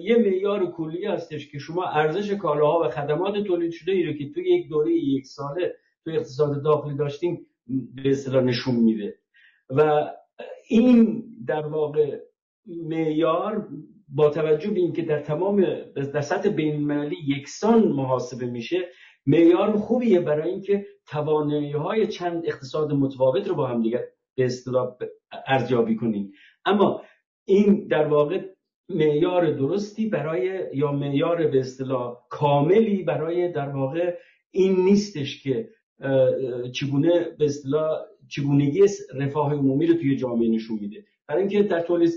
[0.02, 4.30] یه معیار کلی هستش که شما ارزش کالاها و خدمات تولید شده ای رو که
[4.30, 9.16] توی یک دوره یک ساله توی اقتصاد داخلی داشتیم به اصطلاح نشون میده.
[9.70, 10.12] و
[10.70, 12.20] این در واقع
[12.66, 13.70] معیار
[14.10, 15.66] با توجه به اینکه در تمام
[15.96, 18.78] در سطح بین یکسان محاسبه میشه
[19.26, 24.02] معیار خوبیه برای اینکه توانایی های چند اقتصاد متفاوت رو با هم دیگر
[24.36, 24.50] به
[25.48, 26.32] ارزیابی کنیم
[26.66, 27.02] اما
[27.46, 28.57] این در واقع
[28.90, 34.16] معیار درستی برای یا معیار به اصطلاح کاملی برای در واقع
[34.52, 35.70] این نیستش که
[36.74, 41.06] چگونه به اصطلاح چگونگی رفاه عمومی رو توی جامعه نشون میده.
[41.28, 42.12] برای اینکه در تولید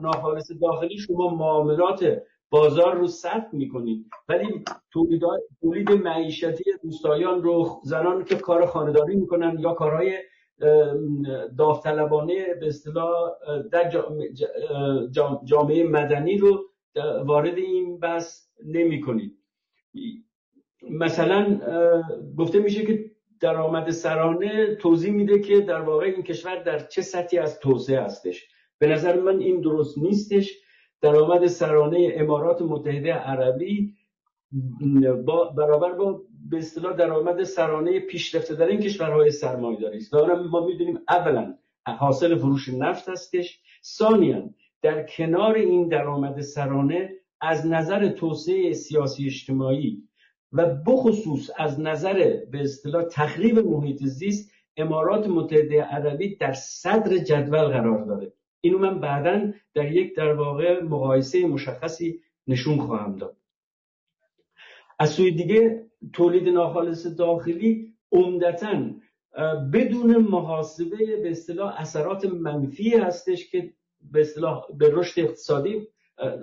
[0.00, 4.64] ناخالص داخلی شما معاملات بازار رو ثبت می‌کنید ولی
[5.60, 10.18] تولید معیشتی روستایان رو زنان که کار خانهداری می‌کنن یا کارهای
[11.58, 13.30] داوطلبانه به اصطلاح
[13.72, 13.92] در
[15.44, 16.64] جامعه مدنی رو
[17.24, 19.38] وارد این بحث نمی کنید
[20.90, 21.60] مثلا
[22.38, 27.38] گفته میشه که درآمد سرانه توضیح میده که در واقع این کشور در چه سطحی
[27.38, 28.48] از توسعه هستش.
[28.78, 30.60] به نظر من این درست نیستش.
[31.00, 33.94] درآمد سرانه امارات متحده عربی
[35.26, 40.66] با برابر با به اصطلاح درآمد سرانه پیشرفته در این کشورهای سرمایه داری است ما
[40.66, 41.54] می‌دونیم اولا
[41.86, 43.60] حاصل فروش نفت هستش.
[43.84, 44.50] ثانیا
[44.82, 50.02] در کنار این درآمد سرانه از نظر توسعه سیاسی اجتماعی
[50.52, 57.64] و بخصوص از نظر به اصطلاح تخریب محیط زیست امارات متحده عربی در صدر جدول
[57.64, 58.32] قرار داره.
[58.60, 63.36] اینو من بعدا در یک در واقع مقایسه مشخصی نشون خواهم داد.
[64.98, 68.90] از سوی دیگه تولید ناخالص داخلی عمدتا
[69.72, 73.72] بدون محاسبه به اصطلاح اثرات منفی هستش که
[74.12, 75.88] به اصطلاح به رشد اقتصادی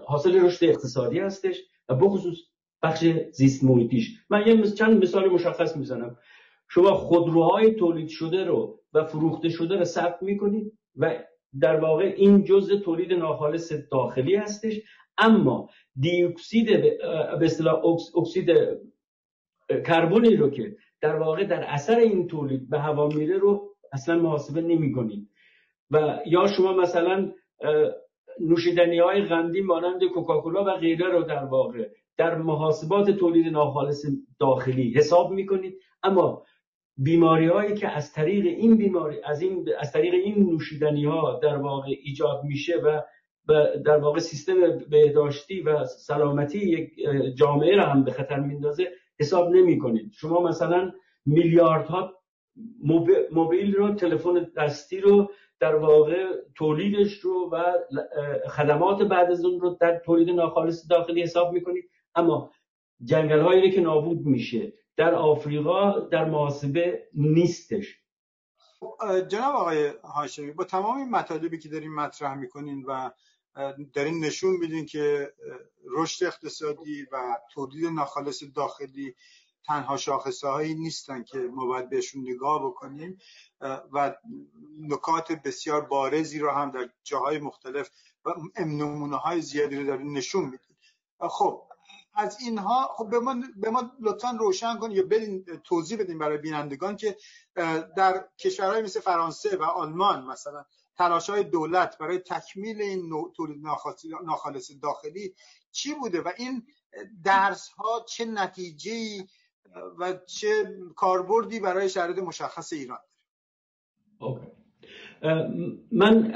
[0.08, 2.38] حاصل رشد اقتصادی هستش و بخصوص
[2.84, 4.18] بخش زیست محیطیش.
[4.30, 6.18] من یه چند مثال مشخص می‌زنم.
[6.70, 11.24] شما خودروهای تولید شده رو و فروخته شده رو ثبت می‌کنید و
[11.60, 14.82] در واقع این جزء تولید ناخالص داخلی هستش
[15.18, 16.68] اما دیوکسید
[17.40, 17.86] به اصطلاح
[18.16, 18.50] اکسید
[19.80, 24.62] کربنی رو که در واقع در اثر این تولید به هوا میره رو اصلا محاسبه
[24.62, 25.30] نمی کنید
[25.92, 27.32] و یا شما مثلا
[28.40, 34.06] نوشیدنی های غندی مانند کوکاکولا و غیره رو در واقع در محاسبات تولید ناخالص
[34.40, 35.80] داخلی حساب می‌کنید.
[36.04, 36.44] اما
[36.98, 41.58] بیماری هایی که از طریق این بیماری از این از طریق این نوشیدنی ها در
[41.58, 43.02] واقع ایجاد میشه و
[43.86, 44.54] در واقع سیستم
[44.90, 46.90] بهداشتی و سلامتی یک
[47.38, 48.92] جامعه را هم به خطر میندازه
[49.22, 50.92] حساب نمی کنید شما مثلا
[51.26, 52.22] میلیاردها
[53.32, 57.64] موبیل رو تلفن دستی رو در واقع تولیدش رو و
[58.50, 61.90] خدمات بعد از اون رو در تولید ناخالص داخلی حساب می‌کنید.
[62.16, 62.52] اما
[63.04, 64.74] جنگل هایی که نابود میشه.
[64.98, 67.98] در آفریقا در محاسبه نیستش.
[69.28, 73.12] جناب آقای هاشمی با تمام این مطالبی که داریم مطرح می‌کنین و
[73.94, 75.34] دارین نشون میدین که
[75.90, 79.16] رشد اقتصادی و تولید ناخالص داخلی
[79.66, 83.18] تنها شاخصه هایی نیستن که ما باید بهشون نگاه بکنیم.
[83.94, 84.16] و
[84.80, 87.90] نکات بسیار بارزی رو هم در جاهای مختلف
[88.26, 90.76] و نمونه های زیادی رو دارین نشون میدین.
[91.30, 91.64] خب
[92.14, 96.38] از اینها خب به ما, به ما لطفا روشن کن یا برین توضیح بدین برای
[96.38, 97.18] بینندگان که
[97.98, 100.66] در کشورهای مثل فرانسه و آلمان مثلا
[100.98, 103.64] تلاش های دولت برای تکمیل این تولید
[104.26, 105.36] ناخالص داخلی
[105.72, 106.64] چی بوده و این
[107.24, 109.26] درس ها چه نتیجه
[110.00, 113.00] و چه کاربردی برای شرایط مشخص ایران
[115.92, 116.34] من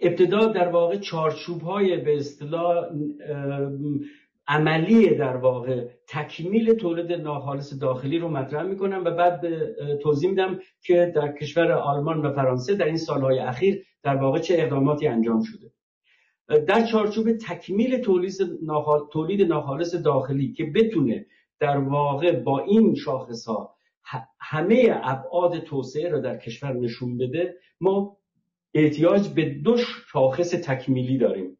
[0.00, 2.84] ابتدا در واقع چارچوب های به اصطلاح
[4.48, 9.46] عملی در واقع تکمیل تولید ناخالص داخلی رو مطرح می‌کنم و بعد
[9.96, 14.54] توضیح میدم که در کشور آلمان و فرانسه در این سالهای اخیر در واقع چه
[14.58, 15.72] اقداماتی انجام شده.
[16.66, 18.04] در چارچوب تکمیل
[19.12, 21.26] تولید ناخالص داخلی که بتونه
[21.60, 23.76] در واقع با این شاخص ها
[24.40, 28.16] همه ابعاد توسعه را در کشور نشون بده ما
[28.74, 29.76] احتیاج به دو
[30.12, 31.58] شاخص تکمیلی داریم.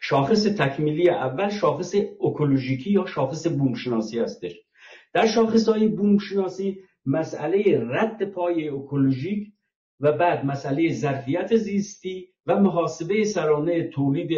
[0.00, 4.54] شاخص تکمیلی اول شاخص اکولوژیکی یا شاخص بومشناسی هستش.
[5.12, 9.52] در شاخص های بومشناسی مسئله رد پای اکولوژیک
[10.00, 14.30] و بعد مسئله ظرفیت زیستی و محاسبه سرانه تولید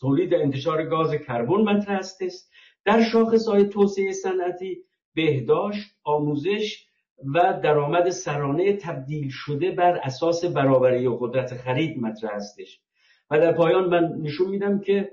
[0.00, 2.50] تولید انتشار گاز کربن مطرح است
[2.84, 4.78] در شاخص های توسعه صنعتی
[5.14, 6.84] بهداشت آموزش
[7.34, 12.80] و درآمد سرانه تبدیل شده بر اساس برابری قدرت خرید مطرح هستش.
[13.30, 15.12] و در پایان من نشون میدم که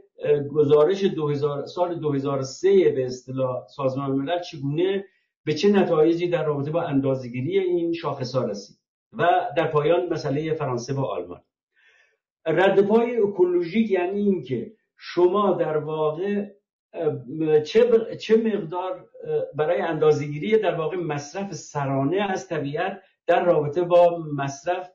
[0.53, 5.05] گزارش 2000 سال 2003 به اصطلاح سازمان ملل چگونه
[5.45, 8.78] به چه نتایجی در رابطه با اندازهگیری این شاخص ها رسید
[9.13, 11.41] و در پایان مسئله فرانسه با آلمان.
[12.45, 16.45] ردپای اکولوژیک یعنی اینکه شما در واقع
[17.66, 19.09] چه, چه مقدار
[19.55, 24.91] برای اندازهگیری در واقع مصرف سرانه از طبیعت در رابطه با مصرف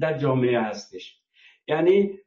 [0.00, 1.20] در جامعه هستش.
[1.68, 2.18] یعنی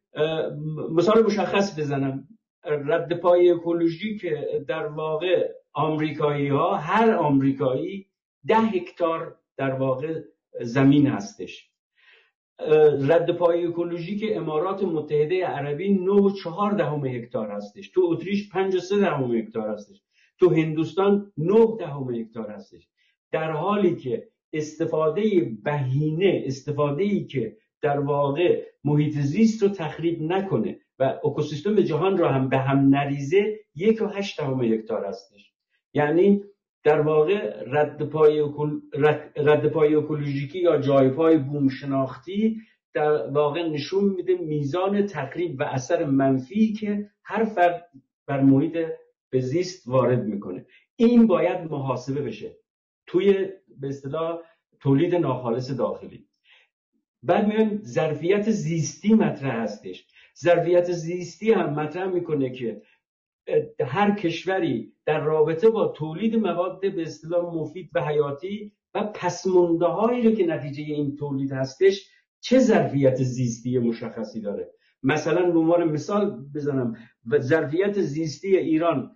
[0.91, 2.27] مثال مشخص بزنم.
[2.63, 8.07] رد پای اکولوژی که در واقع آمریکایی ها هر آمریکایی
[8.47, 10.21] ده هکتار در واقع
[10.61, 11.69] زمین هستش.
[13.07, 17.89] رد پای اکولوژی که امارات متحده عربی 9 و 4 دهم هکتار هستش.
[17.89, 20.01] تو اتریش 5 و 3 دهم هکتار هستش.
[20.39, 22.87] تو هندوستان 9 دهم هکتار هستش.
[23.31, 25.21] در حالی که استفاده
[25.63, 32.27] بهینه استفاده ای که در واقع محیط زیست رو تخریب نکنه و اکوسیستم جهان رو
[32.27, 35.53] هم به هم نریزه یک و هشت دهم هکتار هستش.
[35.93, 36.43] یعنی
[36.83, 37.63] در واقع
[39.35, 42.61] رد پای, اکولوژیکی یا جای پای بوم شناختی
[42.93, 47.89] در واقع نشون میده میزان تقریب و اثر منفی که هر فرد
[48.27, 48.77] بر محیط
[49.29, 50.65] به زیست وارد می‌کنه.
[50.95, 52.57] این باید محاسبه بشه.
[53.07, 53.47] توی
[53.79, 54.39] به اصطلاح
[54.79, 56.26] تولید ناخالص داخلی.
[57.23, 60.07] بعد میان ظرفیت زیستی مطرح هستش.
[60.39, 62.81] ظرفیت زیستی هم مطرح می‌کنه که
[63.85, 70.21] هر کشوری در رابطه با تولید مواد به اصطلاح مفید و حیاتی و پسمونده هایی
[70.21, 72.09] رو که نتیجه این تولید هستش
[72.41, 74.71] چه ظرفیت زیستی مشخصی داره؟
[75.03, 76.97] مثلا به مثال بزنم
[77.39, 79.11] ظرفیت زیستی ایران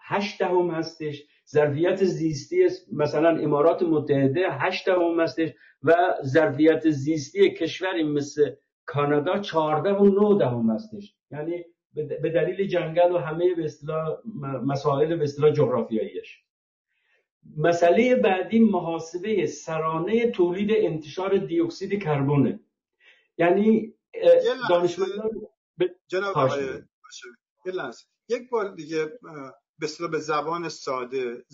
[0.00, 1.22] هشت دهم هستش
[1.52, 5.50] ظرفیت زیستی مثلا امارات متحده هشت دهم هستش
[5.82, 5.94] و
[6.24, 8.54] ظرفیت زیستی کشوری مثل
[8.86, 11.14] کانادا چهارده و نه دهم هستش.
[11.30, 13.70] یعنی به دلیل جنگل و همه به
[14.62, 16.38] مسائل به اصطلاح جغرافیاییش.
[17.56, 22.60] مسئله بعدی محاسبه سرانه تولید انتشار دیوکسید کربونه
[23.38, 23.94] یعنی
[24.70, 25.30] دانشمندان
[26.08, 26.34] جناب
[28.28, 29.06] یک بار دیگه
[29.80, 31.44] به به زبان ساده.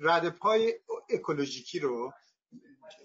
[0.00, 0.74] رد پای
[1.10, 2.12] اکولوژیکی رو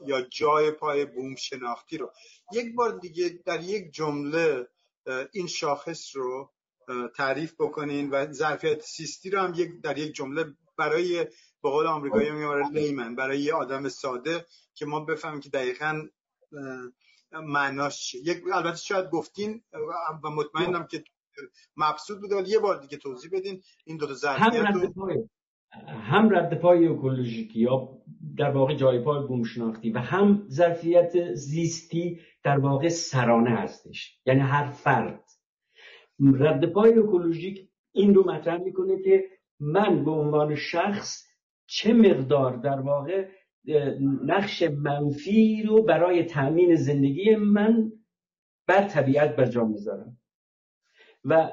[0.05, 2.11] یا جای پای بوم شناختی رو.
[2.51, 4.67] یک بار دیگه در یک جمله
[5.31, 6.51] این شاخص رو
[7.15, 11.23] تعریف بکنین و ظرفیت سیستی رو هم یک در یک جمله برای
[11.63, 16.07] به قول آمریکایی میگن لیمن برای یه آدم ساده که ما بفهمیم که دقیقا
[17.31, 18.21] معناش چیه.
[18.21, 19.63] یک البته شاید گفتین
[20.23, 21.03] و مطمئنم که
[21.77, 25.29] مبسوط بود یه بار دیگه توضیح بدین این دو تا ظرفیت هم رد پای
[25.87, 28.01] هم رد پای اکولوژیکی یا
[28.37, 34.19] در واقع جای پای بوم شناختی و هم ظرفیت زیستی در واقع سرانه هستش.
[34.25, 35.23] یعنی هر فرد.
[36.19, 39.23] رد پای اکولوژیک این رو مطرح می‌کنه که
[39.59, 41.25] من به عنوان شخص
[41.67, 43.29] چه مقدار در واقع
[44.25, 47.91] نقش منفی رو برای تأمین زندگی من
[48.67, 50.17] بر طبیعت بر جا می‌ذارم.
[51.25, 51.51] و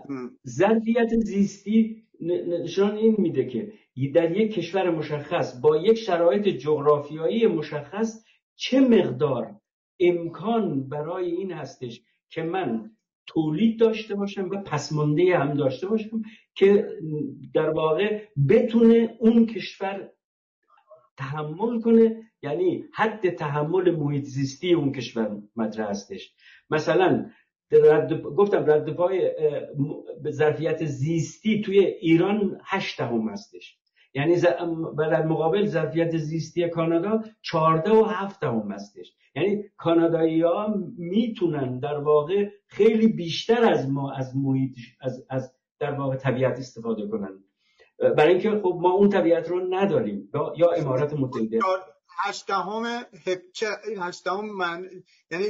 [0.48, 3.72] ظرفیت زیستی نشان این میده که
[4.14, 8.24] در یک کشور مشخص با یک شرایط جغرافیایی مشخص
[8.56, 9.54] چه مقدار
[10.00, 12.90] امکان برای این هستش که من
[13.26, 16.22] تولید داشته باشم و پسمانده هم داشته باشم
[16.54, 16.88] که
[17.54, 20.10] در واقع بتونه اون کشور
[21.16, 26.34] تحمل کنه یعنی حد تحمل محیط زیستی اون کشور مطرح هستش.
[26.70, 27.30] مثلا
[27.72, 29.30] رد گفتم رد پای
[30.30, 33.78] ظرفیت زیستی توی ایران هشت دهم هستش.
[34.14, 34.36] یعنی
[34.98, 39.12] در مقابل ظرفیت زیستی کانادا چهارده و هفت دهم هستش.
[39.34, 45.92] یعنی کانادایی ها می‌تونن در واقع خیلی بیشتر از ما از محیط از, از در
[45.92, 47.44] واقع طبیعت استفاده کنن.
[47.98, 50.30] برای اینکه خب ما اون طبیعت رو نداریم.
[50.56, 51.58] یا امارات متحده.
[52.18, 53.04] هشتهم
[54.00, 54.90] هشتهم من
[55.30, 55.44] یعنی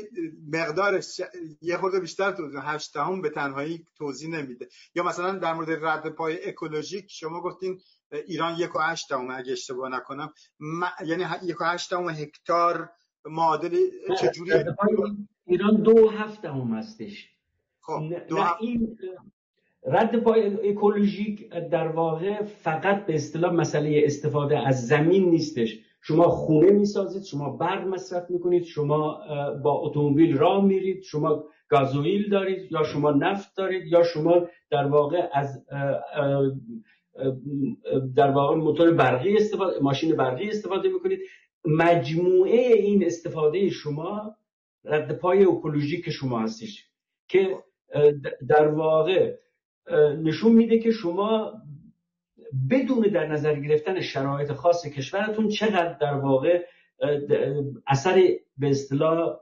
[0.53, 1.21] مقدارش
[1.61, 4.69] یه خورده بیشتر توضیح هشتهم به تنهایی توضیح نمیده.
[4.95, 7.81] یا مثلا در مورد رد پای اکولوژیک شما گفتین
[8.27, 10.33] ایران یک و هشتهم اگه اشتباه نکنم.
[11.05, 12.91] یعنی یک و هشتهم هکتار
[13.25, 13.77] معادل
[14.21, 14.53] چجوری
[15.47, 17.29] ایران دو هفتم هستش
[17.81, 18.99] خب دو این
[19.87, 25.79] رد پای اکولوژیک در واقع فقط به اصطلاح مسئله استفاده از زمین نیستش.
[26.03, 29.21] شما خونه می‌سازید شما برق مصرف می‌کنید شما
[29.65, 35.29] با اتومبیل راه میرید شما گازوئیل دارید یا شما نفت دارید یا شما در واقع
[35.33, 35.67] از
[38.17, 41.21] در واقع موتور برقی استفاده ماشین برقی استفاده می‌کنید.
[41.65, 44.37] مجموعه این استفاده شما
[44.85, 46.87] رد پای اکولوژیک شما هستش
[47.29, 47.57] که
[48.49, 49.35] در واقع
[50.23, 51.53] نشون میده که شما
[52.71, 56.67] بدون در نظر گرفتن شرایط خاص کشورتون چقدر در واقع
[57.87, 58.15] اثر
[58.57, 59.39] به اصطلاح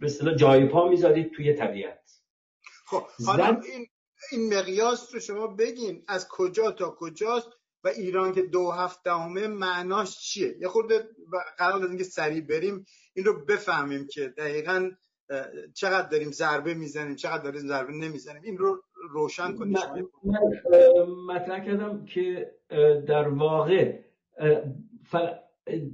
[0.00, 2.10] به اصطلاح جای پا می‌ذارید توی طبیعت؟
[2.86, 3.86] خب حالا این
[4.32, 7.48] این مقیاس رو شما بگین از کجا تا کجاست
[7.84, 11.08] و ایران که دو هفت دهمه معناش چیه؟ یه خورده
[11.58, 14.90] قرار دادیم که سریع بریم این رو بفهمیم که دقیقا
[15.74, 18.42] چقدر داریم ضربه می‌زنیم چقدر داریم ضربه نمی‌زنیم.
[18.42, 19.76] این رو روشن کنیم
[20.24, 20.38] من
[21.28, 22.50] مطرح کردم که
[23.06, 23.98] در واقع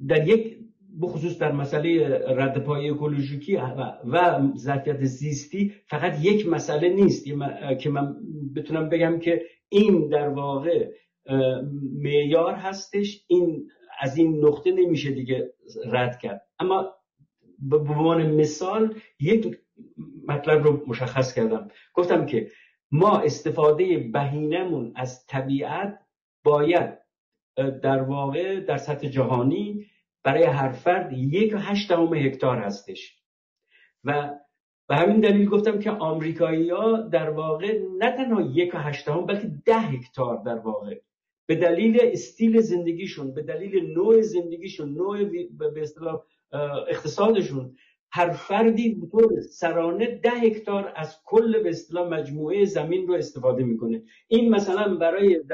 [0.09, 0.59] در یک
[1.03, 3.57] بخصوص در مسئله رد پای اکولوژیکی
[4.13, 7.25] و ظرفیت زیستی فقط یک مسئله نیست.
[7.81, 8.17] که من
[8.57, 10.91] بتونم بگم که این در واقع
[11.93, 13.25] معیار هستش.
[13.27, 15.55] این از این نقطه نمیشه دیگه
[15.87, 16.43] رد کرد.
[16.59, 16.95] اما
[17.59, 19.59] به عنوان مثال یک
[20.29, 21.69] مطلب رو مشخص کردم.
[21.95, 22.51] گفتم که
[22.91, 25.99] ما استفاده بهینمون از طبیعت
[26.45, 26.99] باید
[27.83, 29.87] در واقع در سطح جهانی
[30.25, 33.19] برای هر فرد یک هشت هکتار هستش.
[34.05, 34.35] و
[34.89, 39.79] به همین دلیل گفتم که آمریکایی ها در واقع نه تنها یک هشت بلکه ده
[39.79, 41.01] هکتار در واقع.
[41.47, 45.25] به دلیل استیل زندگیشون به دلیل نوع زندگیشون نوع
[45.59, 46.23] به اصطلاح
[46.89, 47.77] اقتصادشون
[48.13, 53.65] هر فردی به طور سرانه ده هکتار از کل به اصطلاح مجموعه زمین رو استفاده
[53.65, 54.03] می‌کنه.
[54.29, 55.45] این مثلا برای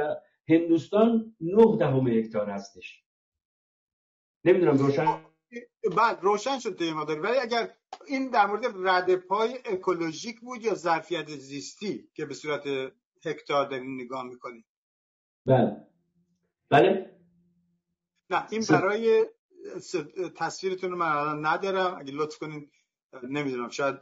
[0.49, 3.05] هندوستان نه دهم هکتار هستش.
[4.45, 5.21] نمی‌دونم روشن؟
[5.97, 7.71] بعد روشن شد مقداری ولی اگر
[8.07, 12.67] این در مورد رد پای اکولوژیک بود یا ظرفیت زیستی که به صورت
[13.25, 14.65] هکتار دارین نگاه می‌کنید
[15.47, 15.87] بله.
[16.71, 17.11] بله؟
[18.31, 19.27] نه این برای
[20.37, 21.99] تصویرتون رو من الان ندارم.
[22.01, 22.71] اگه لطف کنین
[23.23, 23.97] نمی‌دونم شاید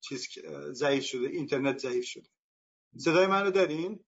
[0.00, 0.28] چیز
[0.70, 2.28] ضعیف شده اینترنت ضعیف شده.
[2.96, 4.04] صدای منو دارین؟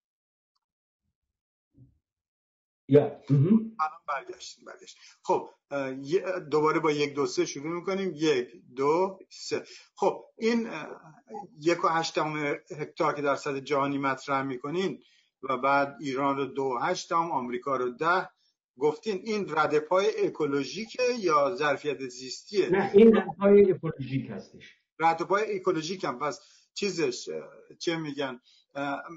[2.89, 3.23] یا
[4.09, 5.51] برگشتیم برگشت خب
[6.51, 8.13] دوباره با یک دو سه شروع می‌کنیم.
[8.15, 9.65] یک دو سه.
[9.95, 10.71] خب این
[11.61, 12.37] یک و هشتم
[12.77, 15.03] هکتار که در سطح جهانی مطرح می‌کنین
[15.43, 18.29] و بعد ایران رو دو هشتم آمریکا رو ده
[18.79, 24.75] گفتین این رده پای اکولوژیکه یا ظرفیت زیستیه؟ نه این رده پای اکولوژیک هستش.
[24.99, 26.19] رده پای اکولوژیک هم.
[26.19, 26.41] پس
[26.75, 27.29] چیزش
[27.79, 28.41] چه میگن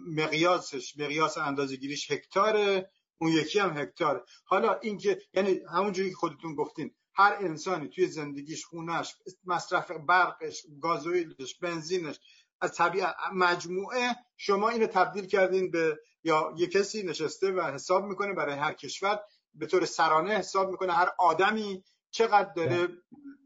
[0.07, 6.55] مقیاسش مقیاس اندازه گیریش هکتاره اون یکی هم هکتار حالا اینکه یعنی همونجوری که خودتون
[6.55, 12.19] گفتین هر انسانی توی زندگیش خونش مصرف برقش گازوئیلش بنزینش
[12.61, 18.33] از طبیعت مجموعه شما اینو تبدیل کردین به یا یه کسی نشسته و حساب می‌کنه
[18.33, 19.19] برای هر کشور
[19.53, 22.87] به طور سرانه حساب می‌کنه هر آدمی چقدر داره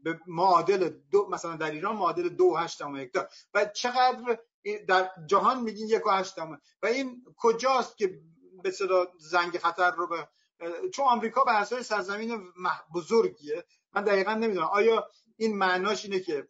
[0.02, 3.28] به معادل دو مثلا در ایران معادل دو هشتم هکتار.
[3.54, 4.38] و چقدر
[4.88, 8.20] در جهان میگین یک و هشتم و این کجاست که
[8.62, 10.28] به صدا زنگ خطر رو به
[10.94, 12.42] چون آمریکا به اساس سرزمین
[12.94, 13.64] بزرگیه.
[13.92, 14.66] من دقیقا نمی‌دونم.
[14.66, 16.48] آیا این معناش اینه که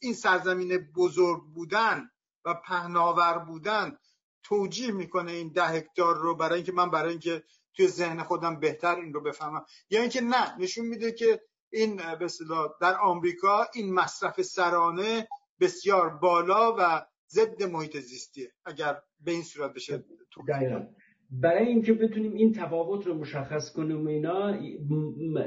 [0.00, 2.10] این سرزمین بزرگ بودن
[2.44, 3.98] و پهناور بودن
[4.42, 7.44] توجیه می‌کنه این ده هکتار رو برای اینکه من برای اینکه
[7.76, 9.64] توی ذهن خودم بهتر این رو بفهمم.
[9.90, 11.40] یا اینکه نه نشون میده که
[11.72, 12.26] این به
[12.80, 15.28] در آمریکا این مصرف سرانه
[15.60, 20.04] بسیار بالا و ضد محیط زیستیه اگر به این صورت بشه
[21.30, 24.56] برای اینکه بتونیم این تفاوت رو مشخص کنیم اینا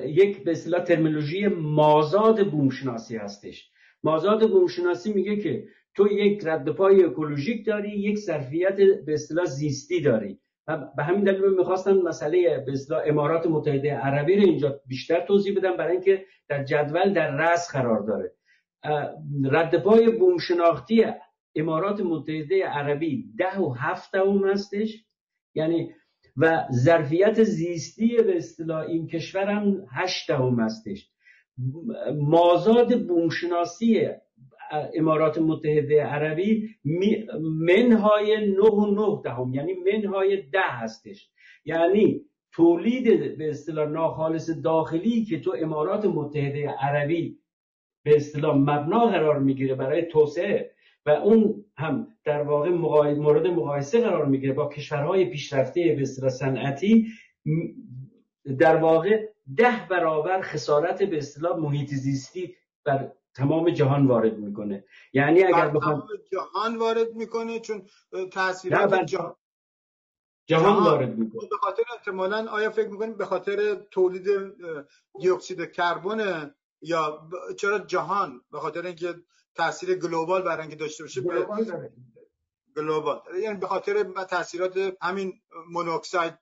[0.06, 3.72] یک به اصطلاح ترمینولوژی مازاد بومشناسی هستش.
[4.04, 10.02] مازاد بومشناسی میگه که تو یک رد پای اکولوژیک داری یک ظرفیت به اصطلاح زیستی
[10.02, 10.40] داری.
[10.68, 12.74] به همین دلیل می‌خواستم مسئله به
[13.10, 18.00] امارات متحده عربی رو اینجا بیشتر توضیح بدم برای اینکه در جدول در رأس قرار
[18.00, 18.32] داره.
[19.52, 21.06] رد پای بومشناختی
[21.56, 25.06] امارات متحده عربی ده و هفت دوم هستش.
[25.56, 25.94] یعنی
[26.38, 31.10] و ظرفیت زیستی به اصطلاح این کشور هم هشت دهم هستش.
[32.16, 34.10] مازاد بومشناسی
[34.72, 36.70] امارات متحده عربی
[37.42, 41.30] منهای نه و نه دهم یعنی منهای ده هستش.
[41.66, 47.40] یعنی تولید به اصطلاح ناخالص داخلی که تو امارات متحده عربی
[48.04, 50.72] به اصطلاح مبنا قرار می‌گیره برای توسعه
[51.06, 57.08] و اون هم در واقع مورد مقایسه قرار می‌گیره با کشورهای پیشرفته به اصطلاح صنعتی
[58.60, 59.26] در واقع
[59.58, 62.56] ده برابر خسارت به اصطلاح محیط زیستی
[62.86, 64.84] بر تمام جهان وارد می‌کنه.
[65.14, 67.88] یعنی اگر بخوام جهان وارد می‌کنه چون
[68.32, 69.36] تاثیرات جهان
[70.48, 71.50] جهان وارد می‌کنه.
[71.50, 74.28] به خاطر احتمالا آیا فکر می‌کنید به خاطر تولید
[75.20, 79.16] دی اکسید کربن یا چرا جهان به خاطر اینکه
[79.56, 81.22] تاثیر global برای اینکه داشته باشه
[82.78, 85.34] global یعنی به خاطر تاثیرات همین
[85.70, 86.34] مونوکسید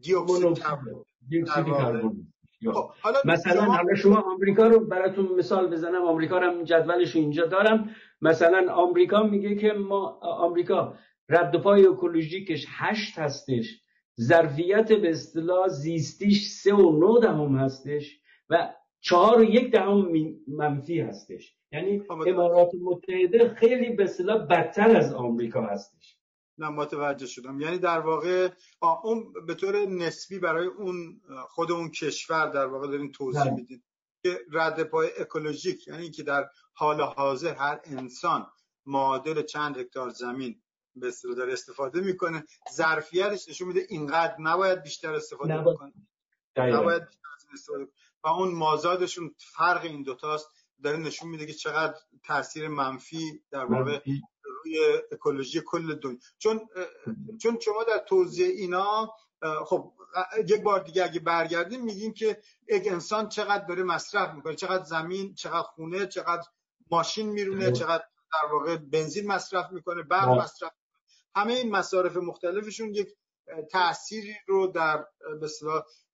[0.00, 2.32] دی اکسید کربن.
[2.70, 2.90] خب،
[3.24, 6.02] مثلا حالا شما آمریکا رو براتون مثال بزنم.
[6.02, 7.90] آمریکا رو جدولش اینجا دارم.
[8.20, 10.94] مثلا آمریکا میگه که ما آمریکا
[11.28, 13.82] رد پای اکولوژیکش هشت هستش.
[14.20, 20.12] ظرفیت به اصطلاح زیستیش سه و نو دهم هستش و چهار و یک دهم
[20.48, 21.56] منفی هستش.
[21.72, 26.21] یعنی خب، امارات متحده خیلی به اصطلاح بدتر از آمریکا هستش.
[26.70, 28.48] متوجه شدم یعنی در واقع
[29.02, 33.50] اون به طور نسبی برای اون خود اون کشور در واقع دارین توضیح بله.
[33.50, 33.84] می‌دید
[34.22, 38.46] که رد پای اکولوژیک یعنی که در حال حاضر هر انسان
[38.86, 40.62] معادل چند هکتار زمین
[40.96, 45.76] به اصطلاح داره استفاده می‌کنه ظرفیتش نشون میده اینقدر نباید بیشتر استفاده نباید.
[45.76, 45.92] بکنه
[46.56, 47.88] نباید بیشتر استفاده
[48.24, 50.48] و اون مازادشون فرق این دوتاست
[50.82, 51.94] داره نشون میده که چقدر
[52.24, 54.00] تاثیر منفی در واقع
[54.64, 56.68] روی اکولوژی کل دنیا چون
[57.42, 59.14] چون شما در توضیح اینا
[59.64, 59.92] خب
[60.48, 65.34] یک بار دیگه اگه برگردیم میگیم که یک انسان چقدر داره مصرف می‌کنه چقدر زمین
[65.34, 66.42] چقدر خونه چقدر
[66.90, 70.72] ماشین میرونه چقدر در واقع بنزین مصرف می‌کنه برق مصرف
[71.36, 73.08] همه این مصارف مختلفشون یک
[73.70, 75.04] تأثیری رو در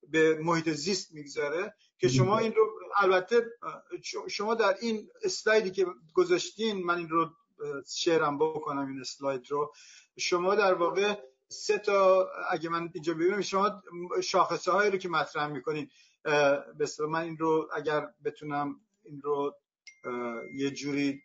[0.08, 3.46] به محیط زیست می‌گذاره که شما این رو البته
[4.28, 7.30] شما در این اسلایدی که گذاشتین من این رو
[7.94, 9.72] شیرم بکنم این اسلاید رو.
[10.18, 11.14] شما در واقع
[11.48, 13.82] سه تا اگه من اینجا ببینم شما
[14.22, 15.88] شاخصه هایی رو که مطرح می‌کنین
[16.78, 19.54] به من این رو اگر بتونم این رو
[20.54, 21.22] یه جوری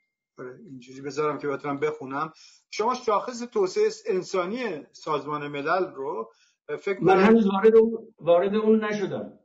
[0.69, 2.34] اینجوری بذارم که بتونم بخونم.
[2.71, 6.31] شما شاخص توسعه انسانی سازمان ملل رو
[6.79, 9.39] فکر من هنوز وارد اون وارد اون نشدم.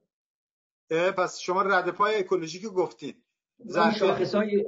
[0.91, 3.15] پس شما رد پای اکولوژیک گفتین.
[3.99, 4.65] شاخص های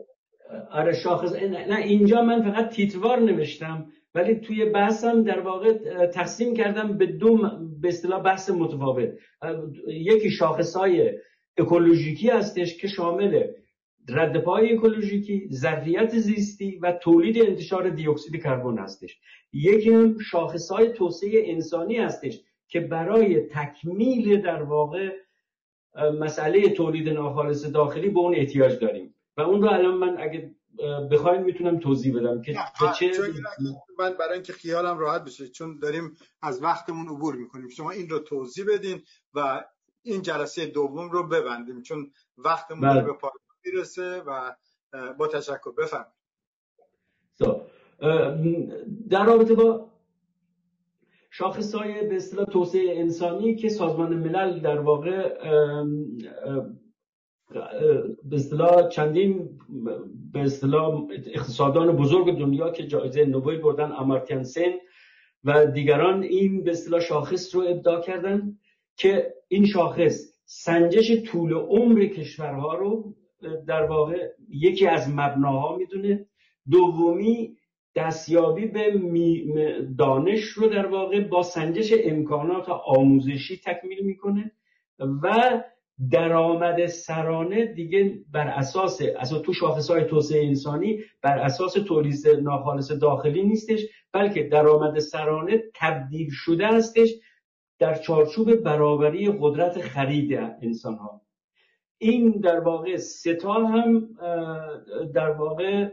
[0.71, 5.73] آره شاخص نه اینجا من فقط تیتوار نوشتم ولی توی بحثم در واقع
[6.07, 7.37] تقسیم کردم به دو
[7.81, 9.11] به اصطلاح بحث متفاوت.
[9.87, 11.19] یکی شاخص های
[11.59, 13.45] اکولوژیکی هستش که شامل
[14.09, 19.21] رد پای اکولوژیکی ظرفیت زیستی و تولید انتشار دی اکسید کربن هستش.
[19.53, 25.11] یکی هم شاخص های توسعه انسانی هستش که برای تکمیل در واقع
[26.19, 29.15] مسئله تولید ناخالص داخلی به اون احتیاج داریم.
[29.41, 30.55] و اون رو الان من اگه
[31.11, 32.55] بخواین می‌تونم توضیح بدم که
[32.99, 33.13] چه
[33.99, 38.19] من برای اینکه خیالم راحت بشه چون داریم از وقتمون عبور می‌کنیم شما این رو
[38.19, 39.03] توضیح بدین
[39.35, 39.65] و
[40.03, 43.03] این جلسه دوم رو ببندیم چون وقتمون بله.
[43.03, 43.35] به پایان
[43.65, 44.53] می‌رسه و
[45.19, 46.07] با تشکر بفهم
[49.11, 49.91] در رابطه با
[51.31, 55.39] شاخص های به اصطلاح توسعه انسانی که سازمان ملل در واقع
[58.25, 59.49] به اصطلاح چندین
[60.33, 64.73] به اصطلاح اقتصادان بزرگ دنیا که جایزه نوبل بردن امارتین سن
[65.45, 68.59] و دیگران این به اصطلاح شاخص رو ابداع کردن
[68.97, 73.15] که این شاخص سنجش طول عمر کشورها رو
[73.67, 76.27] در واقع یکی از مبناها می‌دونه.
[76.71, 77.57] دومی
[77.95, 79.01] دستیابی به
[79.99, 84.53] دانش رو در واقع با سنجش امکانات آموزشی تکمیل می‌کنه
[84.99, 85.63] و
[86.11, 92.93] درآمد سرانه دیگه بر اساس اساس تو شاخص های توسعه انسانی بر اساس تولید ناخالص
[92.93, 97.15] داخلی نیستش بلکه درآمد سرانه تبدیل شده هستش
[97.79, 100.33] در چارچوب برابری قدرت خرید
[100.63, 101.21] انسان ها
[101.99, 104.09] این در واقع ستا هم
[105.15, 105.89] در واقع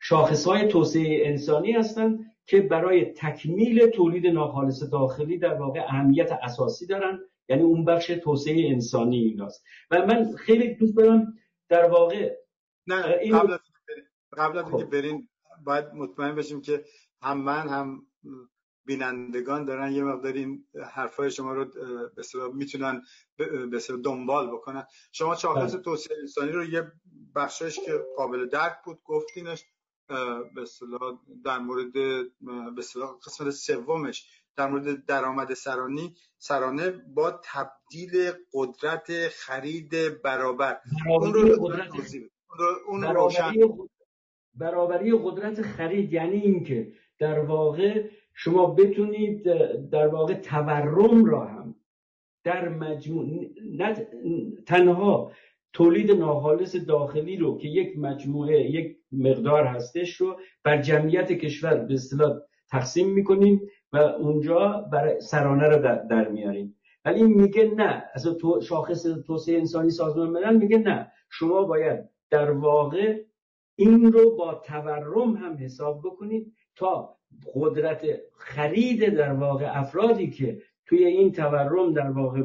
[0.00, 6.86] شاخص های توسعه انسانی هستند که برای تکمیل تولید ناخالص داخلی در واقع اهمیت اساسی
[6.86, 7.20] دارن.
[7.48, 11.34] یعنی اون بخش توسعه انسانی ایناست و من خیلی دوست دارم
[11.68, 12.36] در واقع
[12.86, 13.38] نه این...
[13.38, 13.60] قبل از
[14.36, 14.90] قبل از اینکه خب.
[14.90, 15.28] برین
[15.64, 16.84] باید مطمئن بشیم که
[17.22, 18.06] هم من هم
[18.84, 21.64] بینندگان دارن یه مقدار این حرفای شما رو
[22.16, 22.22] به
[22.54, 23.02] می‌تونن
[23.70, 25.82] به دنبال بکنن شما شاخص بله.
[25.82, 26.92] توسعه انسانی رو یه
[27.34, 29.64] بخشش که قابل درک بود گفتینش
[30.54, 30.64] به
[31.44, 32.82] در مورد به
[33.26, 40.80] قسمت سومش در مورد درآمد سرانی سرانه با تبدیل قدرت خرید برابر.
[41.08, 41.88] اون رو قدرت
[42.88, 43.68] اون برابری,
[44.54, 48.04] برابری قدرت خرید یعنی اینکه در واقع
[48.34, 49.42] شما بتونید
[49.90, 51.74] در واقع تورم را هم
[52.44, 53.26] در مجموع
[54.66, 55.32] تنها
[55.72, 61.94] تولید ناخالص داخلی رو که یک مجموعه یک مقدار هستش رو بر جمعیت کشور به
[61.94, 62.38] اصطلاح
[62.70, 63.60] تقسیم می‌کنیم
[63.92, 66.76] و اونجا برای سرانه رو در, میاریم.
[67.04, 68.04] ولی میگه نه.
[68.14, 71.12] از تو شاخص توسعه انسانی سازمان ملل میگه نه.
[71.30, 73.24] شما باید در واقع
[73.76, 77.18] این رو با تورم هم حساب بکنید تا
[77.54, 82.42] قدرت خرید در واقع افرادی که توی این تورم در واقع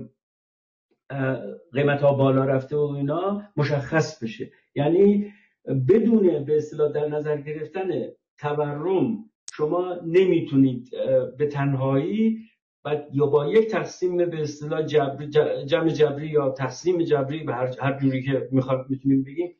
[1.73, 4.51] قیمت ها بالا رفته و اینا مشخص بشه.
[4.75, 5.33] یعنی
[5.89, 7.89] بدون به اصطلاح در نظر گرفتن
[8.39, 10.89] تورم شما نمی‌تونید
[11.37, 12.39] به تنهایی
[12.85, 15.25] و یا با یک تقسیم به اصطلاح جبر
[15.65, 19.55] جمع جبری یا تقسیم جبری به هر, جوری که می‌خواد می‌تونیم بگیم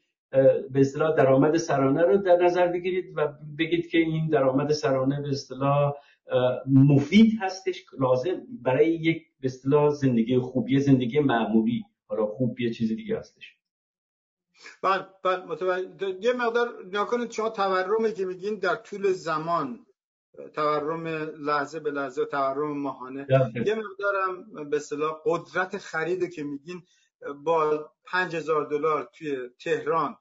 [0.71, 3.27] به اصطلاح درآمد سرانه رو در نظر بگیرید و
[3.59, 5.93] بگید که این درآمد سرانه به اصطلاح
[6.67, 12.91] مفید هستش لازم برای یک به اصطلاح زندگی خوبی زندگی معمولی حالا خوب یه چیز
[12.95, 13.57] دیگه هستش.
[14.81, 19.85] بله بله یه مقدار نکنید شما تورمی که میگین در طول زمان
[20.53, 21.07] تورم
[21.47, 23.27] لحظه به لحظه تورم ماهانه.
[23.65, 26.83] یه مقدارم به اصطلاح قدرت خرید که میگین
[27.43, 30.17] با 5000 دلار توی تهران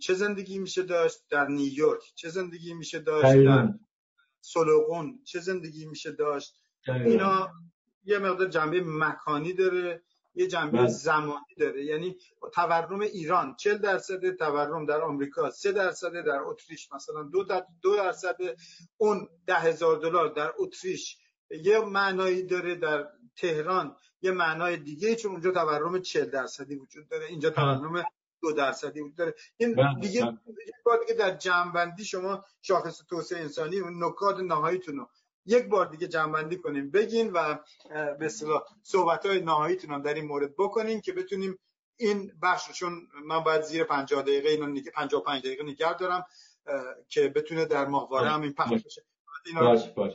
[0.00, 2.02] چه زندگی میشه داشت؟ در نیویورک.
[2.14, 3.68] چه زندگی میشه داشت؟ در
[4.40, 5.20] سلوغون.
[5.24, 6.54] چه زندگی میشه داشت؟
[6.88, 7.52] اینا
[8.04, 10.02] یه مقدار جنبه مکانی داره.
[10.34, 10.86] یه جنبه بله.
[10.86, 11.84] زمانی داره.
[11.84, 12.16] یعنی
[12.54, 16.92] تورم ایران 40 درصد تورم در آمریکا 3 درصد در اتریش.
[16.92, 17.44] مثلا دو,
[17.82, 18.36] دو درصد
[18.96, 21.18] اون ده هزار دلار در اتریش.
[21.50, 27.26] یه معنایی داره در تهران یه معنای دیگه چون اونجا تورم 40 درصدی وجود داره.
[27.26, 28.04] اینجا تورم
[28.42, 29.34] دو درصدی وجود داره.
[29.56, 30.38] این بله، دیگه بله.
[30.84, 35.08] بار دیگه در جمعبندی شما شاخص توسعه انسانی و نکات نهاییتون رو
[35.46, 37.58] یک بار دیگه جمعبندی کنیم بگین و
[38.18, 41.58] به اصطلاح صحبت های نهاییتون هم در این مورد بکنین که بتونیم
[41.96, 42.92] این بخش چون
[43.24, 46.24] من باید زیر 50 دقیقه اینو 55 دقیقه نگه دارم
[47.08, 49.02] که بتونه در ماهواره هم این پخش بشه.
[49.54, 50.12] باش باش.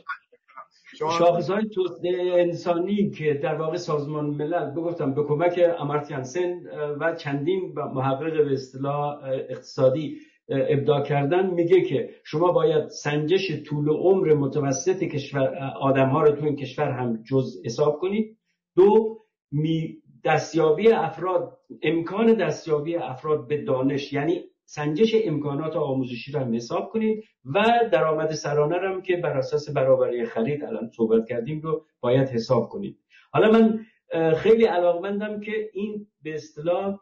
[0.98, 6.66] شاخص های توسعه انسانی که در واقع سازمان ملل بگفتم به کمک امارتیان سن
[7.00, 10.20] و چندین محقق به اصطلاح اقتصادی
[10.50, 16.44] ابداع کردن میگه که شما باید سنجش طول عمر متوسط کشور آدم ها رو تو
[16.44, 18.38] این کشور هم جز حساب کنید.
[18.76, 19.18] دو
[19.52, 26.88] می دستیابی افراد امکان دستیابی افراد به دانش یعنی سنجش امکانات آموزشی رو هم حساب
[26.88, 27.24] کنید.
[27.44, 32.28] و درآمد سرانه رو هم که بر اساس برابری خرید الان صحبت کردیم رو باید
[32.28, 32.98] حساب کنید.
[33.32, 33.86] حالا من
[34.34, 36.98] خیلی علاقمندم که این به اصطلاح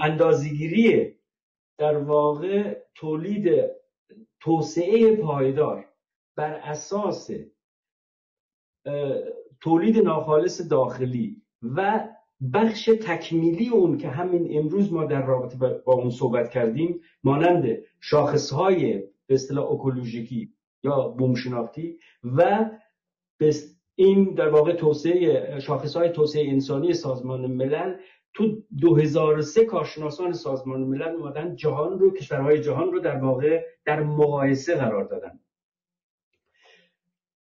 [0.00, 1.14] اندازگیری
[1.78, 3.70] در واقع تولید
[4.40, 5.88] توسعه پایدار
[6.36, 7.30] بر اساس
[9.60, 12.08] تولید ناخالص داخلی و
[12.54, 15.56] بخش تکمیلی اون که همین امروز ما در رابطه
[15.86, 20.54] با اون صحبت کردیم مانند شاخصهای به اصطلاح اکولوژیکی
[20.84, 22.70] یا بومشناختی و
[23.94, 27.96] این در واقع توسعه شاخصهای توسعه انسانی سازمان ملل
[28.34, 34.74] تو 2003 کارشناسان سازمان ملل اومدن جهان رو کشورهای جهان رو در واقع در مقایسه
[34.74, 35.40] قرار دادن.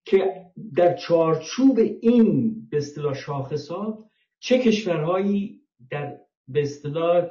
[0.04, 4.04] که در چارچوب این به اصطلاح شاخصات
[4.38, 5.60] چه کشورهایی
[5.90, 6.18] در
[6.48, 7.28] به اصطلاح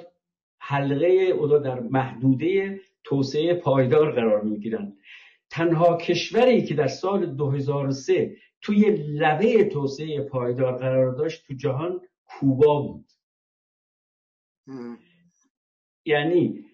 [0.60, 4.98] حلقه او در محدوده توسعه پایدار قرار می‌گیرند
[5.50, 12.82] تنها کشوری که در سال 2003 توی لبه توسعه پایدار قرار داشت تو جهان کوبا
[12.82, 13.06] بود.
[16.06, 16.66] یعنی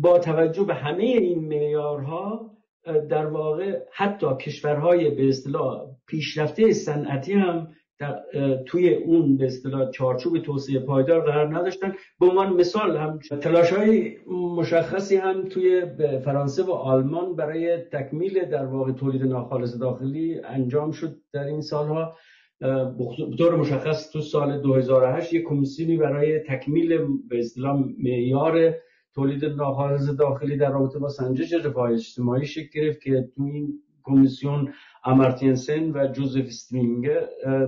[0.00, 2.50] با توجه به همه این معیارها
[2.84, 7.68] در واقع حتی کشورهای به اصطلاح پیشرفته صنعتی هم
[8.00, 8.22] در
[8.66, 11.94] توی اون به اصطلاح چارچوب توسعه پایدار قرار نداشتن.
[12.20, 14.16] به عنوان مثال هم تلاش های
[14.56, 15.86] مشخصی هم توی
[16.24, 22.16] فرانسه و آلمان برای تکمیل در واقع تولید ناخالص داخلی انجام شد در این سالها.
[22.60, 26.98] به طور مشخص تو سال 2008 یک کمیسیونی برای تکمیل
[27.28, 28.74] به اصطلاح معیار
[29.14, 34.72] تولید ناخالص داخلی در رابطه با سنجش رفاه اجتماعی شکل گرفت که تو این کمیسیون
[35.04, 37.10] امارتینسن و جوزف استرینگ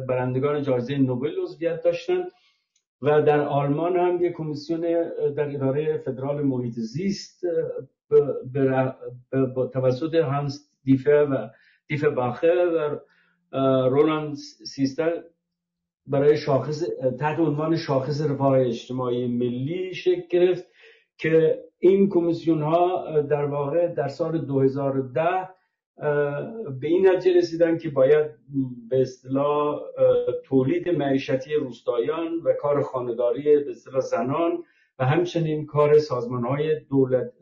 [0.09, 2.25] برندگان جایزه نوبل عضویت داشتند
[3.03, 4.81] و در آلمان هم یک کمیسیون
[5.37, 7.45] در اداره فدرال محیط زیست
[9.73, 11.49] توسط هانس دیفه و
[11.89, 12.97] دیفه باخه و
[13.91, 14.35] رولان
[14.75, 15.23] سیستر
[16.07, 16.85] برای شاخص
[17.21, 20.65] تحت عنوان شاخص رفاه اجتماعی ملی شکل گرفت
[21.19, 25.49] که این کمیسیون ها در واقع در سال 2010
[26.81, 28.27] به این نتیجه رسیدن که باید
[28.89, 29.81] به اصطلاح
[30.45, 34.65] تولید معیشتی روستایان و کار خانداری به اصطلاح زنان
[34.99, 37.33] و همچنین کار سازمان های دولت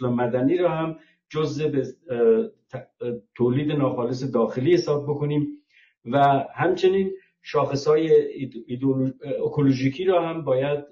[0.00, 0.96] به مدنی را هم
[1.28, 1.82] جزء به
[3.34, 5.48] تولید ناخالص داخلی حساب بکنیم
[6.04, 6.18] و
[6.54, 7.10] همچنین
[7.42, 8.10] شاخص های
[9.46, 10.84] اکولوژیکی را هم باید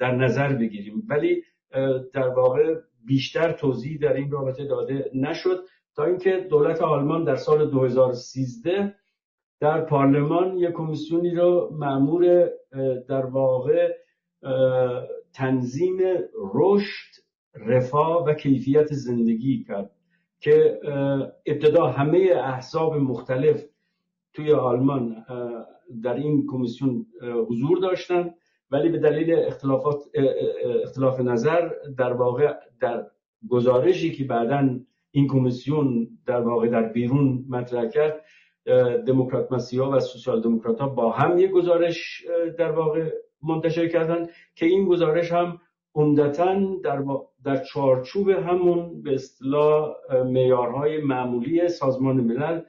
[0.00, 1.02] در نظر بگیریم.
[1.08, 1.42] ولی
[2.12, 5.64] در واقع بیشتر توضیح در این رابطه داده نشد
[5.96, 8.94] تا اینکه دولت آلمان در سال 2013
[9.60, 12.50] در پارلمان یک کمیسیونی رو معمور
[13.08, 13.92] در واقع
[15.34, 15.98] تنظیم
[16.54, 17.25] رشد
[17.56, 19.90] رفاه و کیفیت زندگی کرد
[20.40, 20.80] که
[21.46, 23.64] ابتدا همه احزاب مختلف
[24.32, 25.24] توی آلمان
[26.02, 27.06] در این کمیسیون
[27.48, 28.34] حضور داشتند.
[28.70, 29.96] ولی به دلیل اختلافات
[30.84, 33.06] اختلاف نظر در واقع در
[33.48, 34.78] گزارشی که بعدا
[35.10, 38.24] این کمیسیون در واقع در بیرون مطرح کرد
[39.06, 42.26] دموکرات مسیحا و سوسیال دموکرات ها با هم یک گزارش
[42.58, 43.10] در واقع
[43.42, 45.60] منتشر کردن که این گزارش هم
[45.96, 47.04] عمدتا در,
[47.44, 49.94] در چارچوب همون به اصطلاح
[50.24, 52.60] معیارهای معمولی سازمان ملل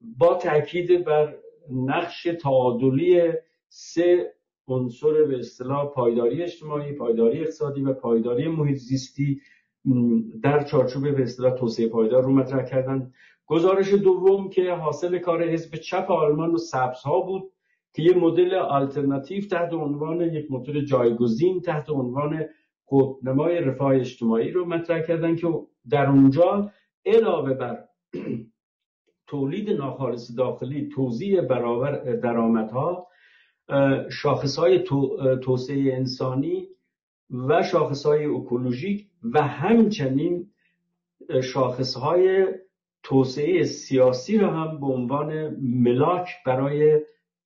[0.00, 1.34] با تاکید بر
[1.70, 3.32] نقش تعادلی
[3.68, 4.32] سه
[4.68, 9.40] عنصر به اصطلاح پایداری اجتماعی، پایداری اقتصادی و پایداری محیط زیستی
[10.42, 13.12] در چارچوب به اصطلاح توسعه پایدار رو مطرح کردن
[13.46, 17.52] گزارش دوم که حاصل کار حزب چپ آلمان و سبز ها بود
[17.92, 22.44] که یه مدل آلترناتیو تحت عنوان یک مدل جایگزین تحت عنوان
[23.22, 25.48] نمای رفاه اجتماعی رو مطرح کردن که
[25.90, 26.72] در اونجا
[27.06, 27.84] علاوه بر
[29.26, 33.08] تولید ناخالص داخلی توزیع برابر درآمدها
[34.10, 34.84] شاخص های
[35.42, 36.68] توسعه انسانی
[37.30, 40.50] و شاخص های اکولوژیک و همچنین
[41.42, 42.46] شاخص های
[43.02, 47.00] توسعه سیاسی را هم به عنوان ملاک برای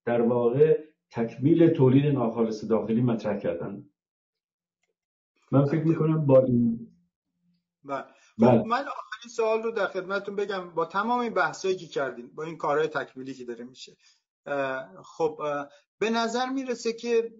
[0.05, 0.78] در واقع
[1.11, 3.84] تکمیل تولید ناخالص داخلی مطرح کردن.
[5.51, 6.91] من فکر می‌کنم با این
[7.85, 8.05] بله.
[8.39, 8.59] بله.
[8.59, 12.43] خب من آخرین سوال رو در خدمتتون بگم با تمام این بحثایی که کردیم با
[12.43, 13.97] این کارهای تکمیلی که داره میشه
[15.05, 15.41] خب
[15.99, 17.35] به نظر می‌رسه که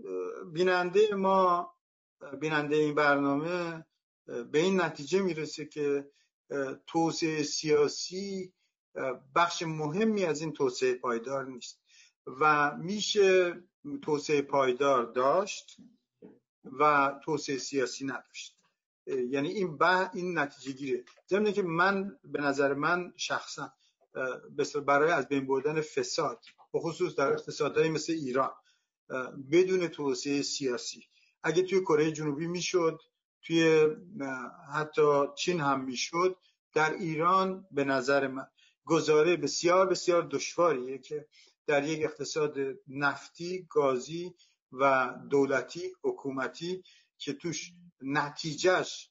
[0.53, 1.75] بیننده ما
[2.41, 3.85] بیننده این برنامه
[4.27, 6.11] به این نتیجه می‌رسه که
[6.87, 8.53] توسعه سیاسی
[9.35, 11.83] بخش مهمی از این توسعه پایدار نیست
[12.41, 13.63] و میشه
[14.03, 15.77] توسعه پایدار داشت
[16.65, 18.57] و توسعه سیاسی نداشت.
[19.07, 21.05] یعنی این به این نتیجه گیره.
[21.31, 23.73] ضمن که من به نظر من شخصا
[24.87, 28.51] برای از بین بردن فساد به خصوص در اقتصادهای مثل ایران
[29.53, 31.05] بدون توسعه سیاسی.
[31.43, 33.01] اگه توی کره جنوبی می‌شد
[33.43, 33.87] توی
[34.75, 36.37] حتی چین هم می‌شد
[36.75, 38.47] در ایران به نظر من
[38.85, 41.27] گزاره بسیار بسیار دشواریه که
[41.67, 42.57] در یک اقتصاد
[42.89, 44.35] نفتی گازی
[44.73, 46.83] و دولتی حکومتی
[47.19, 49.11] که توش نتیجهش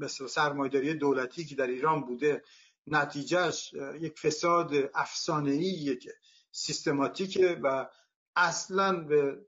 [0.00, 2.42] مثل سرمایداری دولتی که در ایران بوده
[2.86, 6.14] نتیجهش یک فساد افسانه‌ایه که
[6.50, 7.88] سیستماتیکه و
[8.36, 9.38] اصلا به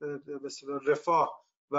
[0.86, 1.76] رفاه و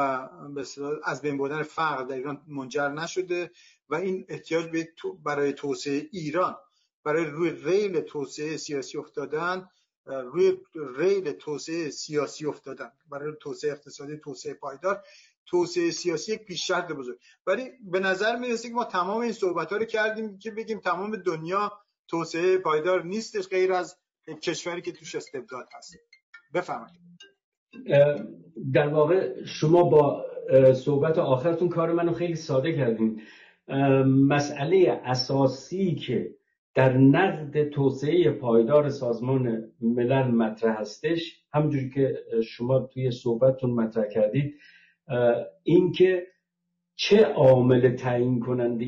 [1.03, 3.51] از بین بردن فقر در ایران منجر نشده
[3.89, 4.89] و این احتیاج به
[5.23, 6.55] برای توسعه ایران
[7.03, 9.69] برای روی ریل توسعه سیاسی افتادن
[10.05, 10.57] روی
[10.97, 12.91] ریل توسعه سیاسی افتادن.
[13.09, 15.03] برای توسعه اقتصادی توسعه پایدار
[15.45, 17.17] توسعه سیاسی یک پیش شرط بزرگ.
[17.47, 21.15] ولی به نظر می‌رسه که ما تمام این صحبت ها رو کردیم که بگیم تمام
[21.15, 21.71] دنیا
[22.07, 23.97] توسعه پایدار نیستش غیر از
[24.41, 25.95] کشوری که توش استبداد هست.
[26.53, 26.95] بفرمایید.
[28.73, 30.25] در واقع شما با
[30.73, 33.21] صحبت آخرتون کار منو خیلی ساده کردیم
[34.07, 36.35] مسئله اساسی که
[36.75, 41.45] در نقد توسعه پایدار سازمان ملل مطرح هستش.
[41.53, 44.59] همونجوری که شما توی صحبتتون مطرح کردید
[45.63, 46.27] اینکه
[46.95, 48.85] چه عامل تعیین کننده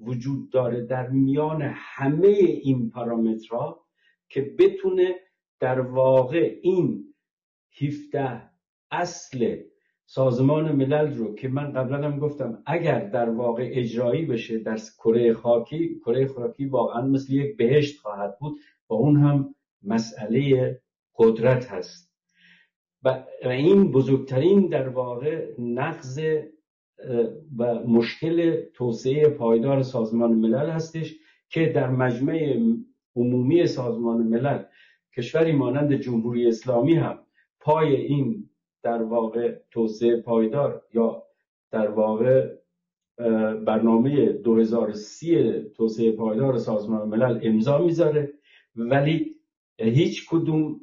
[0.00, 2.28] وجود داره در میان همه
[2.62, 3.86] این پارامترها
[4.28, 5.14] که بتونه
[5.60, 7.14] در واقع این
[7.82, 8.50] 17
[8.90, 9.56] اصل
[10.10, 15.32] سازمان ملل رو که من قبلا هم گفتم اگر در واقع اجرایی بشه در کره
[15.32, 18.58] خاکی کره خاکی واقعا مثل یک بهشت خواهد بود
[18.90, 20.80] و اون هم مسئله
[21.16, 22.14] قدرت هست.
[23.02, 26.20] و این بزرگترین در واقع نقض
[27.58, 31.14] و مشکل توسعه پایدار سازمان ملل هستش
[31.48, 32.60] که در مجمع
[33.16, 34.62] عمومی سازمان ملل
[35.16, 37.18] کشوری مانند جمهوری اسلامی هم
[37.60, 38.47] پای این
[38.82, 41.22] در واقع توسعه پایدار یا
[41.70, 42.56] در واقع
[43.66, 48.32] برنامه 2030 توسعه پایدار سازمان ملل امضا می‌ذاره.
[48.76, 49.34] ولی
[49.78, 50.80] هیچ کدوم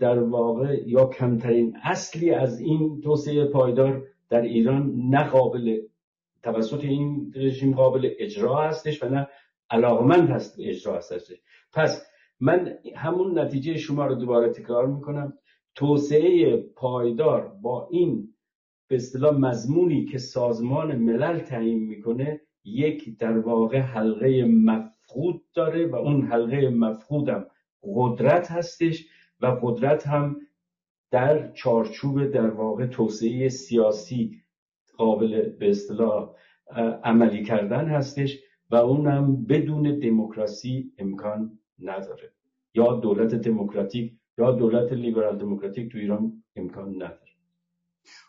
[0.00, 5.80] در واقع یا کمترین اصلی از این توسعه پایدار در ایران نه قابل
[6.42, 9.28] توسط این رژیم قابل اجرا هستش و نه
[9.70, 11.32] علاقمند هست اجرا هستش.
[11.72, 12.06] پس
[12.40, 15.32] من همون نتیجه شما رو دوباره تکرار می‌کنم.
[15.74, 18.34] توسعه پایدار با این
[18.88, 25.96] به اصطلاح مضمونی که سازمان ملل تعیین می‌کنه یک در واقع حلقه مفقود داره و
[25.96, 27.46] اون حلقه مفقودم
[27.82, 29.06] قدرت هستش
[29.40, 30.40] و قدرت هم
[31.10, 34.42] در چارچوب در واقع توسعه سیاسی
[34.96, 36.34] قابل به اصطلاح
[37.04, 38.38] عملی کردن هستش
[38.70, 42.32] و اونم بدون دموکراسی امکان نداره
[42.74, 47.30] یا دولت دموکراتیک دولت لیبرال دموکراتیک تو ایران امکان نداره.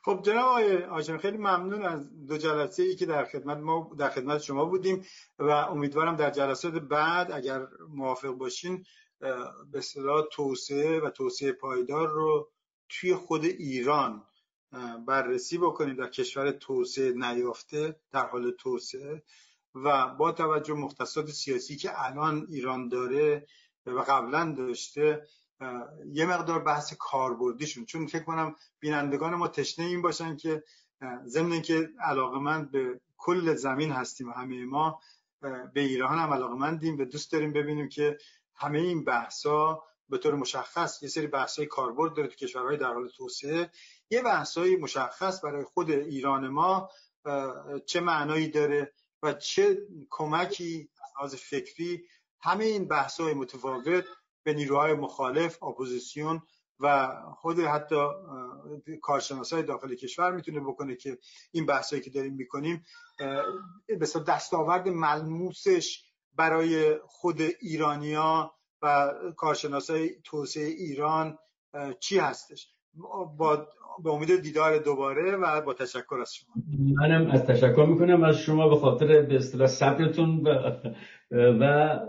[0.04, 4.10] خب جناب آقای آجان خیلی ممنون از دو جلسه ای که در خدمت ما در
[4.10, 5.06] خدمت شما بودیم
[5.40, 8.86] و امیدوارم در جلسات بعد اگر موافق باشین
[9.72, 12.52] به اصطلاح توسعه و توسعه پایدار رو
[12.90, 14.24] توی خود ایران
[15.08, 19.24] بررسی بکنیم در کشور توسعه نیافته در حال توسعه
[19.76, 23.48] و با توجه مختصات سیاسی که الان ایران داره
[23.86, 25.28] و قبلا داشته
[26.14, 27.86] یه مقدار بحث کاربردیشون.
[27.86, 30.64] چون فکر کنم بینندگان ما تشنه این باشن که
[31.26, 35.00] ضمن که علاقمند به کل زمین هستیم همه ما
[35.74, 38.18] به ایران هم علاقمندیم و دوست داریم ببینیم که
[38.56, 43.10] همه این بحثا به طور مشخص یه سری بحثای کاربرد داره تو کشورهای در حال
[43.10, 43.72] توسعه.
[44.10, 46.90] یه بحثای مشخص برای خود ایران ما
[47.86, 48.94] چه معنایی داره
[49.24, 49.78] و چه
[50.10, 50.90] کمکی
[51.22, 52.04] از فکری
[52.40, 54.06] همه این بحثای متفاوت
[54.44, 56.42] به نیروهای مخالف اپوزیسیون
[56.80, 57.96] و خود حتی
[59.02, 61.18] کارشناسای داخل کشور می‌تونه بکنه که
[61.52, 62.84] این بحثایی که داریم می‌کنیم
[64.02, 66.04] مثلا دستاورد ملموسش
[66.36, 68.52] برای خود ایرانیا
[68.82, 71.38] و کارشناسای توسعه ایران
[72.00, 72.68] چی هستش؟
[73.38, 73.68] با
[74.04, 76.54] به امید دیدار دوباره و با تشکر از شما.
[76.96, 80.80] منم از تشکر می‌کنم از شما به خاطر به اصطلاح صبرتون و,
[81.32, 82.00] و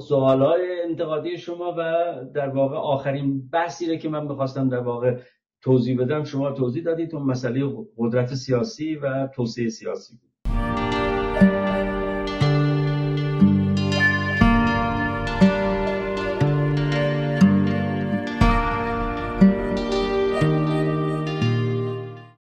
[0.00, 5.18] سوالای انتقادی شما و در واقع آخرین بحثی که من بخواستم در واقع
[5.60, 6.24] توضیح بدم.
[6.24, 10.31] شما توضیح دادید اون مسئله قدرت سیاسی و توسعه سیاسی بود.